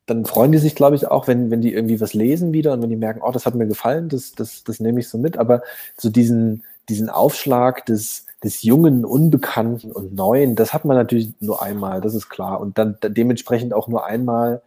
[0.06, 2.82] dann freuen die sich, glaube ich, auch, wenn, wenn die irgendwie was lesen wieder und
[2.82, 5.38] wenn die merken, oh, das hat mir gefallen, das, das, das nehme ich so mit.
[5.38, 5.62] Aber
[5.96, 11.62] so diesen, diesen Aufschlag des, des Jungen, Unbekannten und Neuen, das hat man natürlich nur
[11.62, 12.60] einmal, das ist klar.
[12.60, 14.62] Und dann dementsprechend auch nur einmal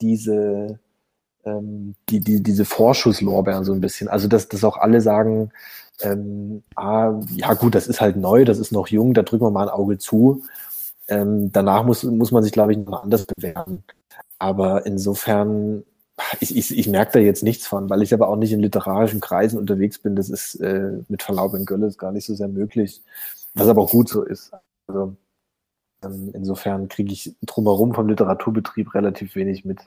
[0.00, 0.80] diese,
[1.44, 4.08] ähm, die, die, diese Vorschusslorbeeren so ein bisschen.
[4.08, 5.52] Also, dass, dass auch alle sagen,
[6.00, 9.50] ähm, ah, ja gut, das ist halt neu, das ist noch jung, da drücken wir
[9.50, 10.42] mal ein Auge zu.
[11.08, 13.84] Ähm, danach muss, muss man sich, glaube ich, noch anders bewerten.
[14.42, 15.84] Aber insofern,
[16.40, 19.20] ich, ich, ich merke da jetzt nichts von, weil ich aber auch nicht in literarischen
[19.20, 20.16] Kreisen unterwegs bin.
[20.16, 23.02] Das ist äh, mit Verlaub in Gölle gar nicht so sehr möglich,
[23.54, 24.50] was aber auch gut so ist.
[24.88, 25.16] Also
[26.04, 29.78] ähm, insofern kriege ich drumherum vom Literaturbetrieb relativ wenig mit.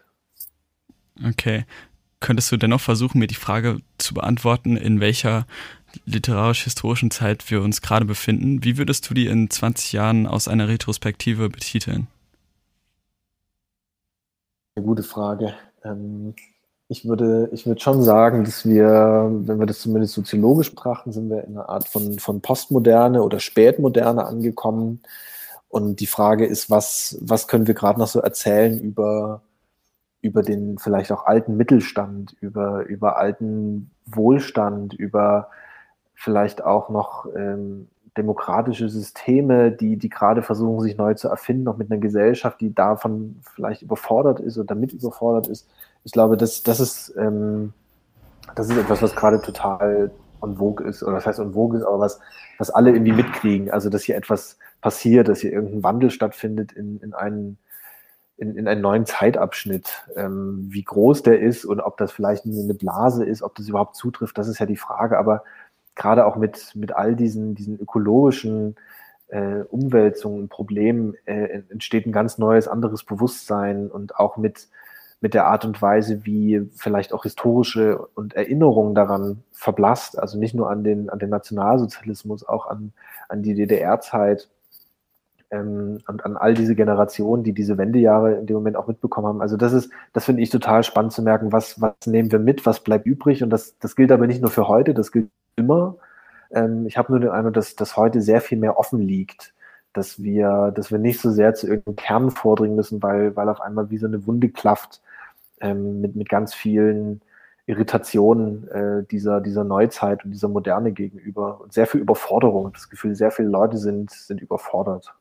[1.28, 1.66] Okay.
[2.22, 5.46] Könntest du dennoch versuchen, mir die Frage zu beantworten, in welcher
[6.06, 8.64] literarisch-historischen Zeit wir uns gerade befinden.
[8.64, 12.08] Wie würdest du die in 20 Jahren aus einer Retrospektive betiteln?
[14.76, 15.54] Eine gute Frage.
[15.86, 16.36] Ähm,
[16.90, 21.30] ich würde, ich würde schon sagen, dass wir, wenn wir das zumindest soziologisch betrachten, sind
[21.30, 25.02] wir in einer Art von, von Postmoderne oder Spätmoderne angekommen.
[25.70, 29.42] Und die Frage ist, was, was können wir gerade noch so erzählen über,
[30.22, 35.50] über den vielleicht auch alten Mittelstand, über, über alten Wohlstand, über
[36.14, 41.78] vielleicht auch noch ähm, demokratische Systeme, die, die gerade versuchen, sich neu zu erfinden, noch
[41.78, 45.68] mit einer Gesellschaft, die davon vielleicht überfordert ist oder damit überfordert ist.
[46.04, 47.74] Ich glaube, das, das, ist, ähm,
[48.56, 51.86] das ist etwas, was gerade total on vogue ist, oder das heißt on vogue ist,
[51.86, 52.20] aber was,
[52.58, 53.72] was alle irgendwie mitkriegen.
[53.72, 57.58] Also, dass hier etwas passiert, dass hier irgendein Wandel stattfindet in, in einen
[58.38, 60.06] in, in einen neuen Zeitabschnitt.
[60.16, 63.96] Ähm, wie groß der ist und ob das vielleicht eine Blase ist, ob das überhaupt
[63.96, 65.18] zutrifft, das ist ja die Frage.
[65.18, 65.44] Aber
[65.96, 68.76] gerade auch mit, mit all diesen, diesen ökologischen
[69.28, 74.68] äh, Umwälzungen Problemen äh, entsteht ein ganz neues, anderes Bewusstsein und auch mit,
[75.22, 80.54] mit der Art und Weise, wie vielleicht auch historische und Erinnerungen daran verblasst, also nicht
[80.54, 82.94] nur an den, an den Nationalsozialismus, auch an,
[83.28, 84.50] an die DDR-Zeit
[85.50, 89.42] ähm, und an all diese Generationen, die diese Wendejahre in dem Moment auch mitbekommen haben.
[89.42, 92.66] Also das ist, das finde ich total spannend zu merken, was, was nehmen wir mit,
[92.66, 95.98] was bleibt übrig und das, das gilt aber nicht nur für heute, das gilt immer.
[96.52, 99.54] Ähm, ich habe nur den Eindruck, dass, dass heute sehr viel mehr offen liegt,
[99.94, 103.62] dass wir, dass wir nicht so sehr zu irgendeinem Kern vordringen müssen, weil, weil auf
[103.62, 105.02] einmal wie so eine Wunde klafft
[105.62, 107.22] ähm, mit, mit ganz vielen
[107.68, 112.72] Irritationen äh, dieser, dieser Neuzeit und dieser Moderne gegenüber und sehr viel Überforderung.
[112.74, 115.14] Das Gefühl, sehr viele Leute sind, sind überfordert.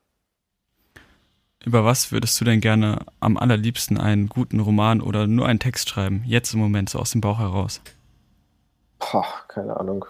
[1.65, 5.89] Über was würdest du denn gerne am allerliebsten einen guten Roman oder nur einen Text
[5.89, 7.81] schreiben, jetzt im Moment so aus dem Bauch heraus?
[8.99, 10.05] Boah, keine Ahnung.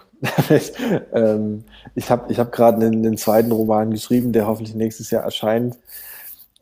[1.13, 1.63] Ähm,
[1.95, 5.77] ich habe ich hab gerade einen, einen, zweiten Roman geschrieben, der hoffentlich nächstes Jahr erscheint.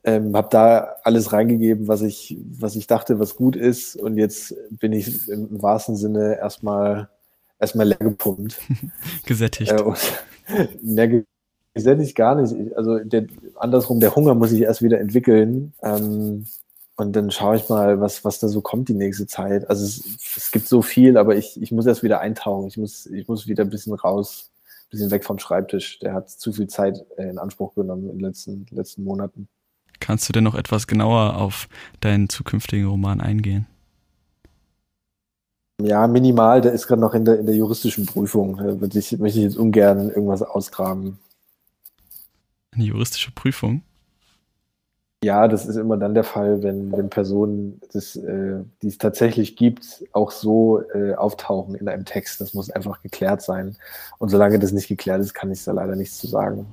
[0.05, 3.95] Ähm, habe da alles reingegeben, was ich, was ich dachte, was gut ist.
[3.95, 7.09] Und jetzt bin ich im, wahrsten Sinne erstmal
[7.59, 8.59] erstmal leer gepumpt.
[9.25, 9.71] Gesättigt.
[9.71, 9.83] Äh,
[10.81, 11.23] leer
[11.73, 12.75] gesättigt gar nicht.
[12.75, 15.73] Also der, andersrum, der Hunger muss sich erst wieder entwickeln.
[15.81, 16.45] Ähm,
[16.95, 19.67] und dann schaue ich mal, was, was da so kommt die nächste Zeit.
[19.69, 20.03] Also es,
[20.37, 22.67] es gibt so viel, aber ich, ich muss erst wieder eintauchen.
[22.67, 25.99] Ich muss, ich muss wieder ein bisschen raus, ein bisschen weg vom Schreibtisch.
[25.99, 29.47] Der hat zu viel Zeit äh, in Anspruch genommen in den letzten, letzten Monaten.
[29.99, 31.67] Kannst du denn noch etwas genauer auf
[32.01, 33.65] deinen zukünftigen Roman eingehen?
[35.81, 36.61] Ja, minimal.
[36.61, 38.57] Der ist gerade noch in der, in der juristischen Prüfung.
[38.57, 41.17] Da ich, möchte ich jetzt ungern irgendwas ausgraben.
[42.71, 43.81] Eine juristische Prüfung?
[45.23, 49.55] Ja, das ist immer dann der Fall, wenn, wenn Personen, das, äh, die es tatsächlich
[49.55, 52.41] gibt, auch so äh, auftauchen in einem Text.
[52.41, 53.77] Das muss einfach geklärt sein.
[54.19, 56.65] Und solange das nicht geklärt ist, kann ich da leider nichts zu sagen.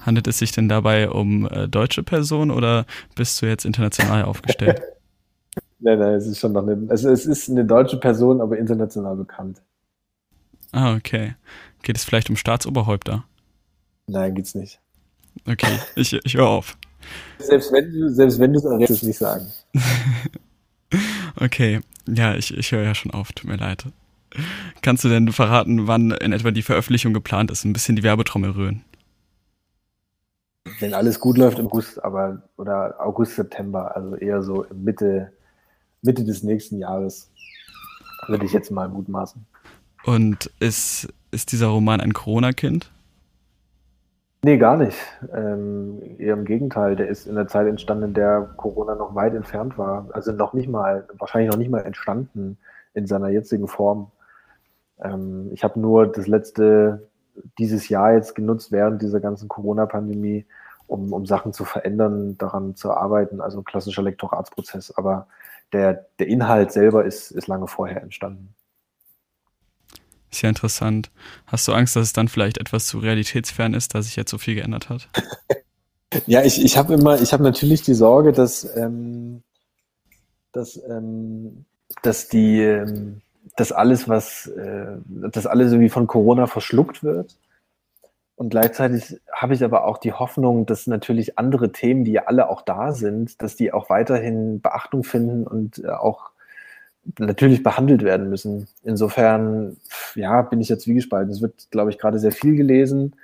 [0.00, 4.82] Handelt es sich denn dabei um äh, deutsche Personen oder bist du jetzt international aufgestellt?
[5.78, 9.16] nein, nein, es ist schon noch eine, also es ist eine deutsche Person, aber international
[9.16, 9.62] bekannt.
[10.72, 11.34] Ah, okay.
[11.82, 13.24] Geht es vielleicht um Staatsoberhäupter?
[14.06, 14.80] Nein, geht's nicht.
[15.46, 16.76] Okay, ich, ich höre auf.
[17.38, 19.46] Selbst wenn du, selbst wenn du es errätst, es nicht sagen.
[21.40, 23.86] okay, ja, ich, ich höre ja schon auf, tut mir leid.
[24.82, 27.64] Kannst du denn verraten, wann in etwa die Veröffentlichung geplant ist?
[27.64, 28.84] Ein bisschen die Werbetrommel rühren.
[30.80, 35.32] Wenn alles gut läuft im August, aber oder August, September, also eher so Mitte,
[36.02, 37.30] Mitte des nächsten Jahres,
[38.26, 39.46] würde ich jetzt mal mutmaßen.
[40.04, 42.90] Und ist, ist dieser Roman ein Corona-Kind?
[44.46, 44.96] Nee, gar nicht.
[45.34, 49.34] Ähm, eher im Gegenteil, der ist in der Zeit entstanden, in der Corona noch weit
[49.34, 50.06] entfernt war.
[50.12, 52.56] Also noch nicht mal, wahrscheinlich noch nicht mal entstanden
[52.94, 54.12] in seiner jetzigen Form.
[55.02, 57.08] Ähm, ich habe nur das letzte,
[57.58, 60.46] dieses Jahr jetzt genutzt während dieser ganzen Corona-Pandemie,
[60.86, 64.96] um, um Sachen zu verändern, daran zu arbeiten, also klassischer Lektoratsprozess.
[64.96, 65.26] Aber
[65.72, 68.54] der, der Inhalt selber ist, ist lange vorher entstanden.
[70.30, 71.10] Ist ja interessant.
[71.46, 74.38] Hast du Angst, dass es dann vielleicht etwas zu realitätsfern ist, dass sich jetzt so
[74.38, 75.08] viel geändert hat?
[76.26, 79.42] ja, ich, ich habe immer, ich habe natürlich die Sorge, dass, ähm,
[80.52, 81.64] dass, ähm,
[82.02, 83.22] dass die, ähm,
[83.56, 87.36] dass alles, was, äh, dass alles irgendwie von Corona verschluckt wird.
[88.34, 92.50] Und gleichzeitig habe ich aber auch die Hoffnung, dass natürlich andere Themen, die ja alle
[92.50, 96.30] auch da sind, dass die auch weiterhin Beachtung finden und äh, auch
[97.18, 98.68] natürlich behandelt werden müssen.
[98.82, 99.76] Insofern,
[100.14, 101.32] ja, bin ich jetzt wie gespalten.
[101.32, 103.14] Es wird, glaube ich, gerade sehr viel gelesen,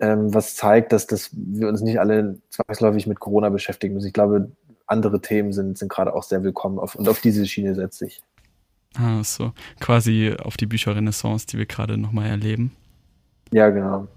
[0.00, 4.08] ähm, was zeigt, dass das, wir uns nicht alle zwangsläufig mit Corona beschäftigen müssen.
[4.08, 4.50] Ich glaube,
[4.86, 8.22] andere Themen sind, sind gerade auch sehr willkommen auf, und auf diese Schiene setze ich.
[8.94, 9.52] Ah, so.
[9.80, 12.72] Quasi auf die Bücherrenaissance, die wir gerade nochmal erleben.
[13.52, 14.08] Ja, genau.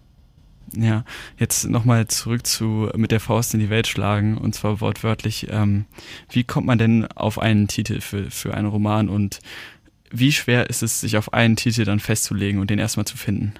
[0.73, 1.03] Ja,
[1.37, 5.47] jetzt nochmal zurück zu mit der Faust in die Welt schlagen und zwar wortwörtlich.
[5.49, 5.85] Ähm,
[6.29, 9.39] wie kommt man denn auf einen Titel für, für einen Roman und
[10.11, 13.53] wie schwer ist es, sich auf einen Titel dann festzulegen und den erstmal zu finden?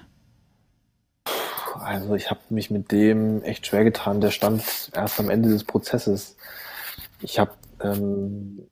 [1.78, 4.20] Also ich habe mich mit dem echt schwer getan.
[4.20, 6.36] Der stand erst am Ende des Prozesses.
[7.20, 8.66] Ich habe ähm,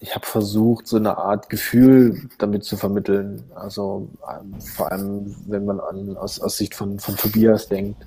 [0.00, 3.44] ich habe versucht, so eine Art Gefühl damit zu vermitteln.
[3.54, 8.06] Also ähm, vor allem, wenn man an, aus, aus Sicht von, von Tobias denkt.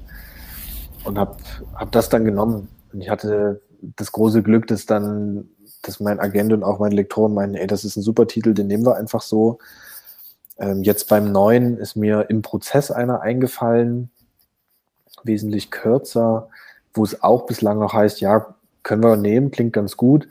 [1.04, 1.36] Und habe
[1.76, 2.70] hab das dann genommen.
[2.94, 5.50] Und ich hatte das große Glück, dass dann,
[5.82, 8.68] dass mein Agent und auch meine Lektoren meinen, ey, das ist ein super Titel, den
[8.68, 9.58] nehmen wir einfach so.
[10.60, 14.12] Ähm, jetzt beim neuen ist mir im Prozess einer eingefallen,
[15.24, 16.48] wesentlich kürzer,
[16.94, 20.28] wo es auch bislang noch heißt, ja, können wir nehmen, klingt ganz gut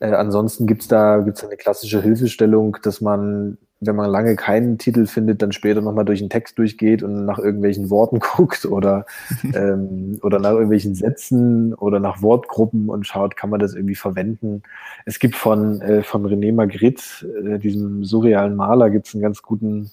[0.00, 5.06] äh, ansonsten gibt's da gibt's eine klassische Hilfestellung, dass man, wenn man lange keinen Titel
[5.06, 9.06] findet, dann später nochmal durch den Text durchgeht und nach irgendwelchen Worten guckt oder,
[9.54, 14.62] ähm, oder nach irgendwelchen Sätzen oder nach Wortgruppen und schaut, kann man das irgendwie verwenden.
[15.04, 19.90] Es gibt von, äh, von René Magritte, äh, diesem surrealen Maler, gibt's einen ganz guten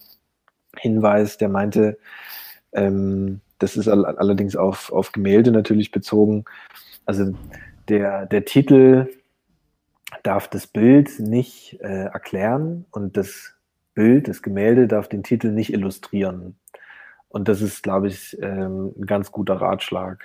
[0.78, 1.98] Hinweis, der meinte,
[2.74, 6.44] ähm, das ist all allerdings auf, auf Gemälde natürlich bezogen.
[7.06, 7.34] Also
[7.88, 9.08] der, der Titel
[10.24, 13.54] darf das Bild nicht äh, erklären und das
[13.94, 16.58] Bild, das Gemälde darf den Titel nicht illustrieren.
[17.30, 20.24] Und das ist, glaube ich, ähm, ein ganz guter Ratschlag.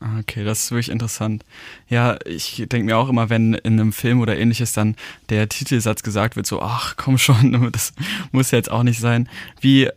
[0.00, 1.44] Ah, okay, das ist wirklich interessant.
[1.88, 4.96] Ja, ich denke mir auch immer, wenn in einem Film oder ähnliches dann
[5.30, 7.94] der Titelsatz gesagt wird, so, ach, komm schon, das
[8.32, 9.28] muss jetzt auch nicht sein.
[9.60, 9.88] Wie,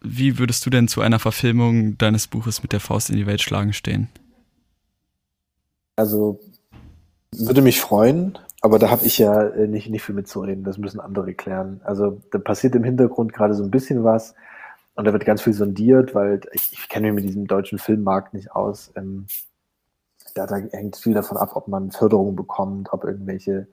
[0.00, 3.42] wie würdest du denn zu einer Verfilmung deines Buches mit der Faust in die Welt
[3.42, 4.08] schlagen stehen?
[5.96, 6.40] Also
[7.36, 8.38] würde mich freuen.
[8.62, 11.80] Aber da habe ich ja äh, nicht, nicht viel mitzureden, das müssen andere klären.
[11.84, 14.34] Also da passiert im Hintergrund gerade so ein bisschen was
[14.94, 18.34] und da wird ganz viel sondiert, weil ich, ich kenne mich mit diesem deutschen Filmmarkt
[18.34, 18.92] nicht aus.
[18.96, 19.26] Ähm,
[20.34, 23.66] da, da hängt viel davon ab, ob man Förderung bekommt, ob irgendwelche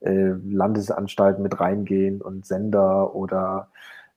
[0.00, 3.68] äh, Landesanstalten mit reingehen und Sender oder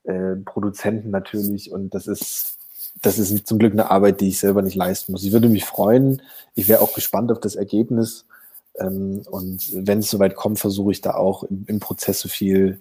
[0.03, 1.73] äh, Produzenten natürlich.
[1.73, 2.57] Und das ist,
[3.01, 5.25] das ist zum Glück eine Arbeit, die ich selber nicht leisten muss.
[5.25, 6.21] Ich würde mich freuen.
[6.53, 8.25] Ich wäre auch gespannt auf das Ergebnis.
[8.79, 12.79] Ähm, und wenn es soweit kommt, versuche ich da auch im, im Prozess so viel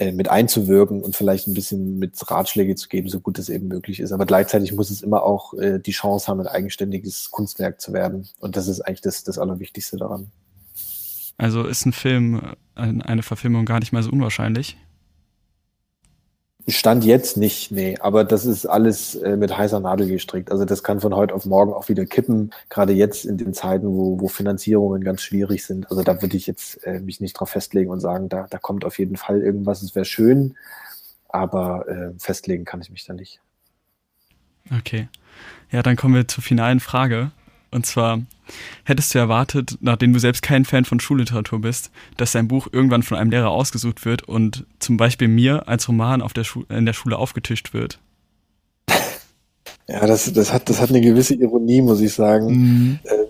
[0.00, 3.68] äh, mit einzuwirken und vielleicht ein bisschen mit Ratschläge zu geben, so gut es eben
[3.68, 4.12] möglich ist.
[4.12, 8.26] Aber gleichzeitig muss es immer auch äh, die Chance haben, ein eigenständiges Kunstwerk zu werden.
[8.40, 10.30] Und das ist eigentlich das, das Allerwichtigste daran.
[11.36, 12.40] Also ist ein Film,
[12.76, 14.78] äh, eine Verfilmung gar nicht mal so unwahrscheinlich?
[16.68, 20.52] Stand jetzt nicht, nee, aber das ist alles äh, mit heißer Nadel gestrickt.
[20.52, 23.86] Also das kann von heute auf morgen auch wieder kippen, gerade jetzt in den Zeiten,
[23.88, 25.90] wo, wo Finanzierungen ganz schwierig sind.
[25.90, 28.84] Also da würde ich jetzt äh, mich nicht drauf festlegen und sagen, da, da kommt
[28.84, 30.56] auf jeden Fall irgendwas, es wäre schön,
[31.28, 33.40] aber äh, festlegen kann ich mich da nicht.
[34.76, 35.08] Okay.
[35.70, 37.32] Ja, dann kommen wir zur finalen Frage.
[37.70, 38.20] Und zwar,
[38.84, 43.02] hättest du erwartet, nachdem du selbst kein Fan von Schulliteratur bist, dass dein Buch irgendwann
[43.02, 47.18] von einem Lehrer ausgesucht wird und zum Beispiel mir als Roman der in der Schule
[47.18, 47.98] aufgetischt wird?
[49.88, 52.46] Ja, das, das, hat, das hat eine gewisse Ironie, muss ich sagen.
[52.46, 52.98] Mhm.
[53.02, 53.26] Äh,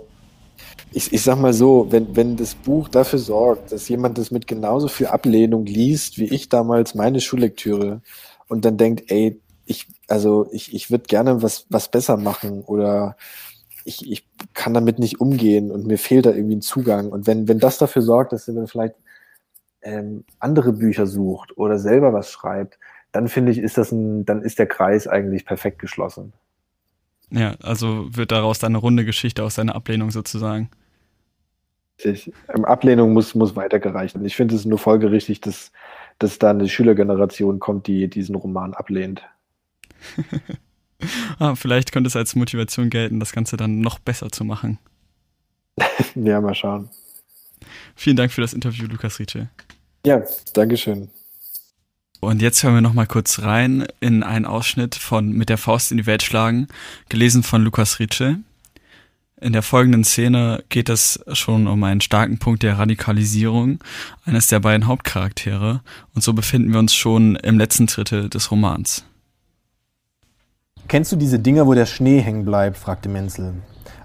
[0.93, 4.47] ich, ich sag mal so, wenn, wenn das Buch dafür sorgt, dass jemand das mit
[4.47, 8.03] genauso viel Ablehnung liest, wie ich damals meine Schullektüre
[8.49, 13.16] und dann denkt, ey, ich, also ich, ich würde gerne was, was besser machen oder
[13.85, 17.11] ich, ich kann damit nicht umgehen und mir fehlt da irgendwie ein Zugang.
[17.11, 18.95] Und wenn, wenn das dafür sorgt, dass er dann vielleicht
[19.83, 22.78] ähm, andere Bücher sucht oder selber was schreibt,
[23.12, 26.33] dann finde ich, ist das ein, dann ist der Kreis eigentlich perfekt geschlossen.
[27.31, 30.70] Ja, also wird daraus dann eine runde Geschichte aus seiner Ablehnung sozusagen.
[31.99, 34.26] Ich, ähm, Ablehnung muss, muss weitergereicht werden.
[34.26, 35.70] Ich finde es nur folgerichtig, dass,
[36.18, 39.22] dass da eine Schülergeneration kommt, die diesen Roman ablehnt.
[41.38, 44.78] ah, vielleicht könnte es als Motivation gelten, das Ganze dann noch besser zu machen.
[46.14, 46.88] ja, mal schauen.
[47.94, 49.48] Vielen Dank für das Interview, Lukas Rietsche.
[50.05, 50.22] Ja,
[50.55, 51.09] Dankeschön.
[52.20, 55.90] Und jetzt hören wir noch mal kurz rein in einen Ausschnitt von Mit der Faust
[55.90, 56.68] in die Welt schlagen,
[57.09, 58.38] gelesen von Lukas Rietsche.
[59.40, 63.78] In der folgenden Szene geht es schon um einen starken Punkt der Radikalisierung
[64.26, 65.80] eines der beiden Hauptcharaktere
[66.14, 69.07] und so befinden wir uns schon im letzten Drittel des Romans.
[70.91, 72.76] Kennst du diese Dinger, wo der Schnee hängen bleibt?
[72.76, 73.53] fragte Menzel.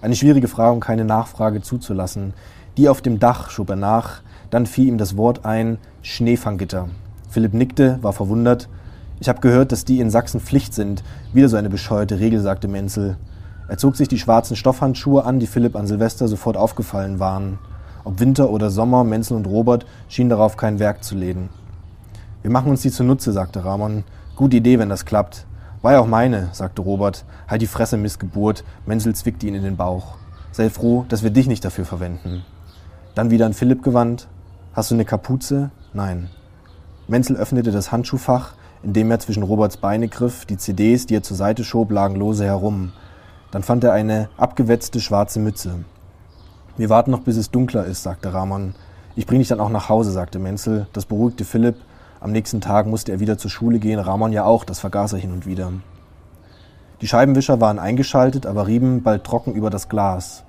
[0.03, 2.35] Eine schwierige Frage, um keine Nachfrage zuzulassen.
[2.77, 4.21] Die auf dem Dach, schob er nach.
[4.51, 6.89] Dann fiel ihm das Wort ein, Schneefanggitter.
[7.27, 8.69] Philipp nickte, war verwundert.
[9.19, 11.03] Ich habe gehört, dass die in Sachsen Pflicht sind.
[11.33, 13.17] Wieder so eine bescheuerte Regel, sagte Menzel.
[13.67, 17.57] Er zog sich die schwarzen Stoffhandschuhe an, die Philipp an Silvester sofort aufgefallen waren.
[18.03, 21.49] Ob Winter oder Sommer, Menzel und Robert schienen darauf kein Werk zu legen.
[22.43, 24.03] Wir machen uns die zunutze, sagte Ramon.
[24.35, 25.47] Gute Idee, wenn das klappt.
[25.85, 27.25] War ja auch meine, sagte Robert.
[27.47, 28.63] Halt die Fresse, Missgeburt.
[28.87, 30.15] Menzel zwickte ihn in den Bauch.
[30.51, 32.43] Sei froh, dass wir dich nicht dafür verwenden.
[33.13, 34.27] Dann wieder an Philipp gewandt.
[34.73, 35.69] Hast du eine Kapuze?
[35.93, 36.31] Nein.
[37.07, 40.47] Menzel öffnete das Handschuhfach, indem er zwischen Roberts Beine griff.
[40.47, 42.91] Die CDs, die er zur Seite schob, lagen lose herum.
[43.51, 45.85] Dann fand er eine abgewetzte schwarze Mütze.
[46.77, 48.73] Wir warten noch, bis es dunkler ist, sagte Ramon.
[49.15, 50.87] Ich bring dich dann auch nach Hause, sagte Menzel.
[50.93, 51.75] Das beruhigte Philipp
[52.25, 55.19] am nächsten Tag musste er wieder zur Schule gehen, Ramon ja auch, das vergaß er
[55.19, 55.71] hin und wieder.
[56.99, 60.43] Die Scheibenwischer waren eingeschaltet, aber rieben bald trocken über das Glas.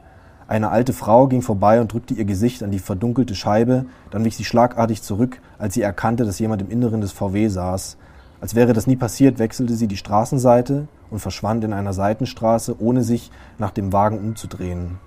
[0.49, 4.39] Eine alte Frau ging vorbei und drückte ihr Gesicht an die verdunkelte Scheibe, dann wich
[4.39, 7.99] sie schlagartig zurück, als sie erkannte, dass jemand im Inneren des VW saß.
[8.41, 13.03] Als wäre das nie passiert, wechselte sie die Straßenseite und verschwand in einer Seitenstraße, ohne
[13.03, 14.99] sich nach dem Wagen umzudrehen.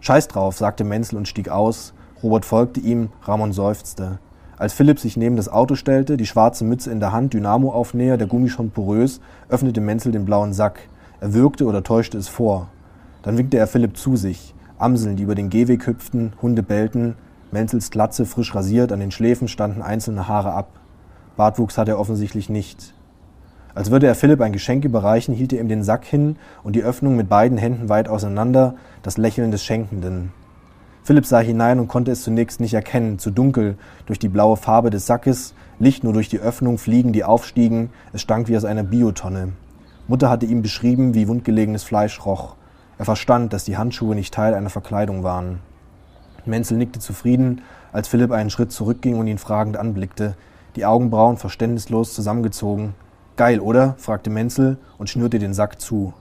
[0.00, 1.92] Scheiß drauf, sagte Menzel und stieg aus.
[2.22, 4.18] Robert folgte ihm, Ramon seufzte.
[4.56, 8.28] Als Philipp sich neben das Auto stellte, die schwarze Mütze in der Hand, Dynamoaufnäher, der
[8.28, 10.80] Gummi schon porös, öffnete Menzel den blauen Sack.
[11.20, 12.68] Er würgte oder täuschte es vor.
[13.22, 14.54] Dann winkte er Philipp zu sich.
[14.78, 17.16] Amseln, die über den Gehweg hüpften, Hunde bellten,
[17.50, 20.68] Menzels Glatze frisch rasiert, an den Schläfen standen einzelne Haare ab.
[21.36, 22.94] Bartwuchs hatte er offensichtlich nicht.
[23.74, 26.84] Als würde er Philipp ein Geschenk überreichen, hielt er ihm den Sack hin und die
[26.84, 30.32] Öffnung mit beiden Händen weit auseinander, das Lächeln des Schenkenden.
[31.04, 33.76] Philipp sah hinein und konnte es zunächst nicht erkennen, zu dunkel
[34.06, 38.22] durch die blaue Farbe des Sackes, Licht nur durch die Öffnung, Fliegen, die aufstiegen, es
[38.22, 39.52] stank wie aus einer Biotonne.
[40.08, 42.56] Mutter hatte ihm beschrieben, wie wundgelegenes Fleisch roch.
[42.96, 45.60] Er verstand, dass die Handschuhe nicht Teil einer Verkleidung waren.
[46.46, 47.60] Menzel nickte zufrieden,
[47.92, 50.36] als Philipp einen Schritt zurückging und ihn fragend anblickte,
[50.74, 52.94] die Augenbrauen verständnislos zusammengezogen.
[53.36, 53.94] Geil, oder?
[53.98, 56.14] fragte Menzel und schnürte den Sack zu.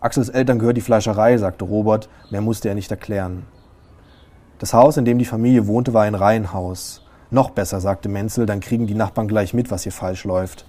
[0.00, 3.44] Axels Eltern gehört die Fleischerei, sagte Robert, mehr musste er nicht erklären.
[4.58, 7.02] Das Haus, in dem die Familie wohnte, war ein Reihenhaus.
[7.30, 10.64] Noch besser, sagte Menzel, dann kriegen die Nachbarn gleich mit, was hier falsch läuft.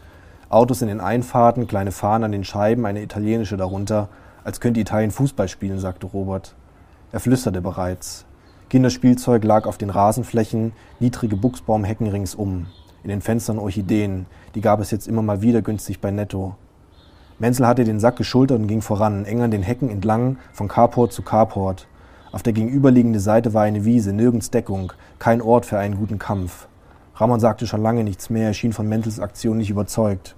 [0.50, 4.10] Autos in den Einfahrten, kleine Fahnen an den Scheiben, eine italienische darunter.
[4.44, 6.54] Als könnte Italien Fußball spielen, sagte Robert.
[7.14, 8.26] Er flüsterte bereits.
[8.70, 12.68] Kinderspielzeug lag auf den Rasenflächen, niedrige Buchsbaumhecken ringsum.
[13.04, 14.26] In den Fenstern Orchideen,
[14.56, 16.56] die gab es jetzt immer mal wieder günstig bei Netto.
[17.40, 21.14] Menzel hatte den Sack geschultert und ging voran, eng an den Hecken entlang, von Carport
[21.14, 21.88] zu Carport.
[22.32, 26.68] Auf der gegenüberliegenden Seite war eine Wiese, nirgends Deckung, kein Ort für einen guten Kampf.
[27.16, 30.36] Ramon sagte schon lange nichts mehr, er schien von Menzels Aktion nicht überzeugt.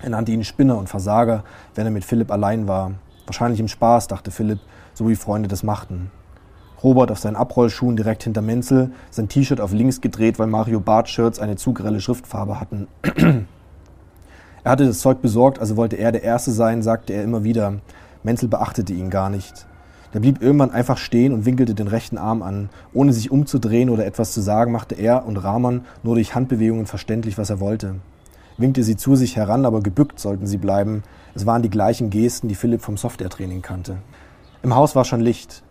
[0.00, 1.42] Er nannte ihn Spinner und Versager,
[1.74, 2.92] wenn er mit Philipp allein war.
[3.26, 4.60] Wahrscheinlich im Spaß, dachte Philipp,
[4.94, 6.10] so wie Freunde das machten.
[6.84, 11.40] Robert auf seinen Abrollschuhen direkt hinter Menzel, sein T-Shirt auf links gedreht, weil Mario Bart-Shirts
[11.40, 12.86] eine zu grelle Schriftfarbe hatten.
[14.62, 17.74] er hatte das Zeug besorgt, also wollte er der Erste sein, sagte er immer wieder.
[18.22, 19.66] Menzel beachtete ihn gar nicht.
[20.14, 22.70] Der blieb irgendwann einfach stehen und winkelte den rechten Arm an.
[22.94, 27.36] Ohne sich umzudrehen oder etwas zu sagen, machte er und Rahman nur durch Handbewegungen verständlich,
[27.36, 27.96] was er wollte.
[28.56, 31.02] Winkte sie zu sich heran, aber gebückt sollten sie bleiben.
[31.34, 33.98] Es waren die gleichen Gesten, die Philipp vom Software-Training kannte.
[34.62, 35.62] Im Haus war schon Licht.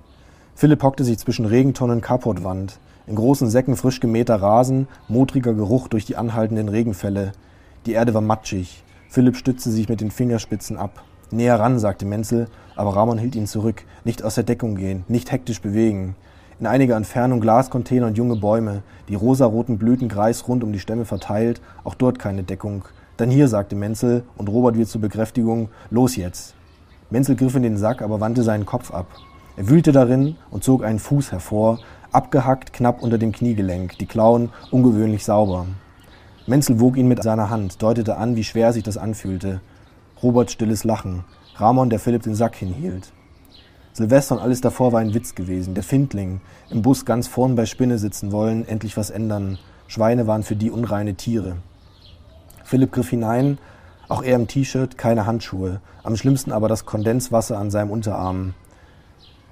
[0.55, 2.79] Philipp hockte sich zwischen Regentonnen Carportwand.
[3.05, 7.33] In großen Säcken frisch gemähter Rasen, modriger Geruch durch die anhaltenden Regenfälle.
[7.85, 8.83] Die Erde war matschig.
[9.09, 11.03] Philipp stützte sich mit den Fingerspitzen ab.
[11.31, 12.47] Näher ran, sagte Menzel,
[12.78, 13.84] aber Ramon hielt ihn zurück.
[14.03, 16.15] Nicht aus der Deckung gehen, nicht hektisch bewegen.
[16.59, 21.61] In einiger Entfernung Glascontainer und junge Bäume, die rosaroten Blüten kreisrund um die Stämme verteilt,
[21.84, 22.86] auch dort keine Deckung.
[23.17, 26.55] Dann hier, sagte Menzel, und Robert wird zur Bekräftigung, los jetzt.
[27.09, 29.07] Menzel griff in den Sack, aber wandte seinen Kopf ab.
[29.55, 31.80] Er wühlte darin und zog einen Fuß hervor,
[32.11, 35.65] abgehackt knapp unter dem Kniegelenk, die Klauen ungewöhnlich sauber.
[36.45, 39.61] Menzel wog ihn mit seiner Hand, deutete an, wie schwer sich das anfühlte.
[40.23, 41.23] Roberts stilles Lachen,
[41.60, 43.12] Ramon, der Philipp den Sack hinhielt.
[43.93, 45.74] Silvester und alles davor war ein Witz gewesen.
[45.74, 46.39] Der Findling,
[46.70, 49.58] im Bus ganz vorn bei Spinne sitzen wollen, endlich was ändern.
[49.88, 51.58] Schweine waren für die unreine Tiere.
[52.64, 53.58] Philipp griff hinein,
[54.08, 55.82] auch er im T-Shirt, keine Handschuhe.
[56.03, 58.53] Am schlimmsten aber das Kondenswasser an seinem Unterarm.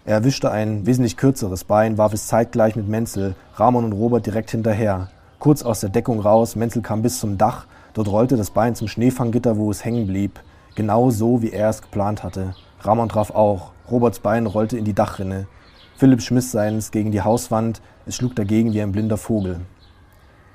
[0.05, 4.51] Er erwischte ein wesentlich kürzeres Bein, warf es zeitgleich mit Menzel, Ramon und Robert direkt
[4.51, 5.09] hinterher.
[5.39, 8.87] Kurz aus der Deckung raus, Menzel kam bis zum Dach, dort rollte das Bein zum
[8.87, 10.39] Schneefanggitter, wo es hängen blieb.
[10.75, 12.53] Genau so, wie er es geplant hatte.
[12.81, 13.71] Ramon traf auch.
[13.89, 15.47] Roberts Bein rollte in die Dachrinne.
[15.95, 17.81] Philipp schmiss seins gegen die Hauswand.
[18.05, 19.61] Es schlug dagegen wie ein blinder Vogel.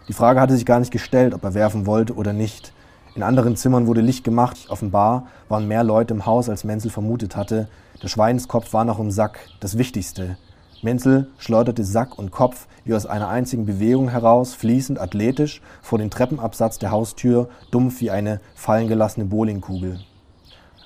[0.08, 2.74] Die Frage hatte sich gar nicht gestellt, ob er werfen wollte oder nicht.
[3.14, 4.66] In anderen Zimmern wurde Licht gemacht.
[4.68, 7.68] Offenbar waren mehr Leute im Haus, als Menzel vermutet hatte.
[8.02, 10.36] Der Schweinskopf war noch im Sack, das Wichtigste.
[10.82, 16.10] Menzel schleuderte Sack und Kopf wie aus einer einzigen Bewegung heraus, fließend, athletisch, vor den
[16.10, 20.00] Treppenabsatz der Haustür, dumpf wie eine fallengelassene Bowlingkugel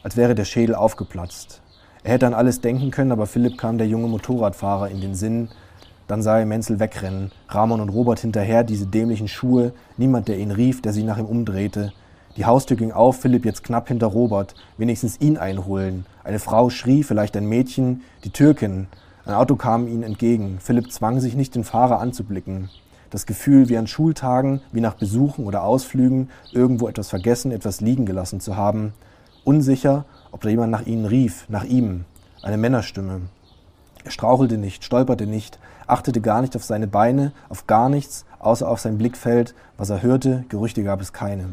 [0.05, 1.63] als wäre der Schädel aufgeplatzt.
[2.05, 5.49] Er hätte an alles denken können, aber Philipp kam der junge Motorradfahrer in den Sinn.
[6.07, 10.51] Dann sah er Menzel wegrennen, Ramon und Robert hinterher, diese dämlichen Schuhe, niemand, der ihn
[10.51, 11.95] rief, der sich nach ihm umdrehte.
[12.37, 16.05] Die Haustür ging auf, Philipp jetzt knapp hinter Robert, wenigstens ihn einholen.
[16.23, 18.89] Eine Frau schrie, vielleicht ein Mädchen, die Türkin.
[19.25, 20.59] Ein Auto kam ihnen entgegen.
[20.61, 22.69] Philipp zwang sich nicht, den Fahrer anzublicken.
[23.09, 28.05] Das Gefühl, wie an Schultagen, wie nach Besuchen oder Ausflügen, irgendwo etwas vergessen, etwas liegen
[28.05, 28.93] gelassen zu haben,
[29.45, 32.05] unsicher, ob da jemand nach ihnen rief, nach ihm,
[32.43, 33.23] eine Männerstimme.
[34.05, 38.69] Er strauchelte nicht, stolperte nicht, achtete gar nicht auf seine Beine, auf gar nichts, außer
[38.69, 39.55] auf sein Blickfeld.
[39.77, 41.51] Was er hörte, Gerüchte gab es keine.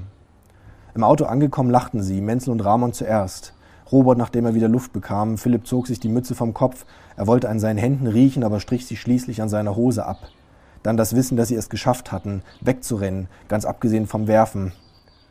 [0.93, 3.53] Im Auto angekommen, lachten sie, Menzel und Ramon zuerst.
[3.91, 5.37] Robert, nachdem er wieder Luft bekam.
[5.37, 6.85] Philipp zog sich die Mütze vom Kopf.
[7.15, 10.17] Er wollte an seinen Händen riechen, aber strich sie schließlich an seiner Hose ab.
[10.83, 14.73] Dann das Wissen, dass sie es geschafft hatten, wegzurennen, ganz abgesehen vom Werfen.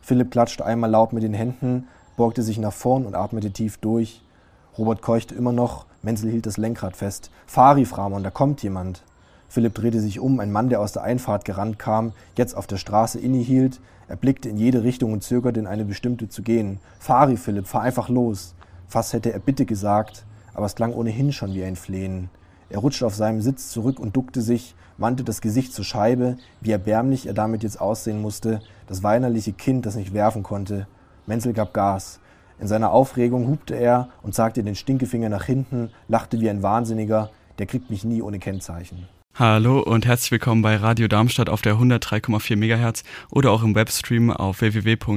[0.01, 1.89] Philipp klatschte einmal laut mit den Händen,
[2.21, 4.21] beugte sich nach vorn und atmete tief durch.
[4.77, 7.31] Robert keuchte immer noch, Menzel hielt das Lenkrad fest.
[7.47, 9.05] Fahr, rief Ramon, da kommt jemand.
[9.49, 12.77] Philipp drehte sich um, ein Mann, der aus der Einfahrt gerannt kam, jetzt auf der
[12.77, 13.81] Straße innehielt.
[14.07, 16.79] Er blickte in jede Richtung und zögerte in eine bestimmte zu gehen.
[16.99, 18.55] Fahr, rief Philipp, fahr einfach los.
[18.87, 22.29] Fast hätte er Bitte gesagt, aber es klang ohnehin schon wie ein Flehen.
[22.69, 26.73] Er rutschte auf seinem Sitz zurück und duckte sich, wandte das Gesicht zur Scheibe, wie
[26.73, 30.87] erbärmlich er damit jetzt aussehen musste, das weinerliche Kind, das nicht werfen konnte.
[31.27, 32.21] Menzel gab Gas.
[32.61, 37.31] In seiner Aufregung hupte er und zeigte den Stinkefinger nach hinten, lachte wie ein Wahnsinniger.
[37.59, 39.09] Der kriegt mich nie ohne Kennzeichen.
[39.35, 44.31] Hallo und herzlich willkommen bei Radio Darmstadt auf der 103,4 MHz oder auch im Webstream
[44.31, 44.97] auf www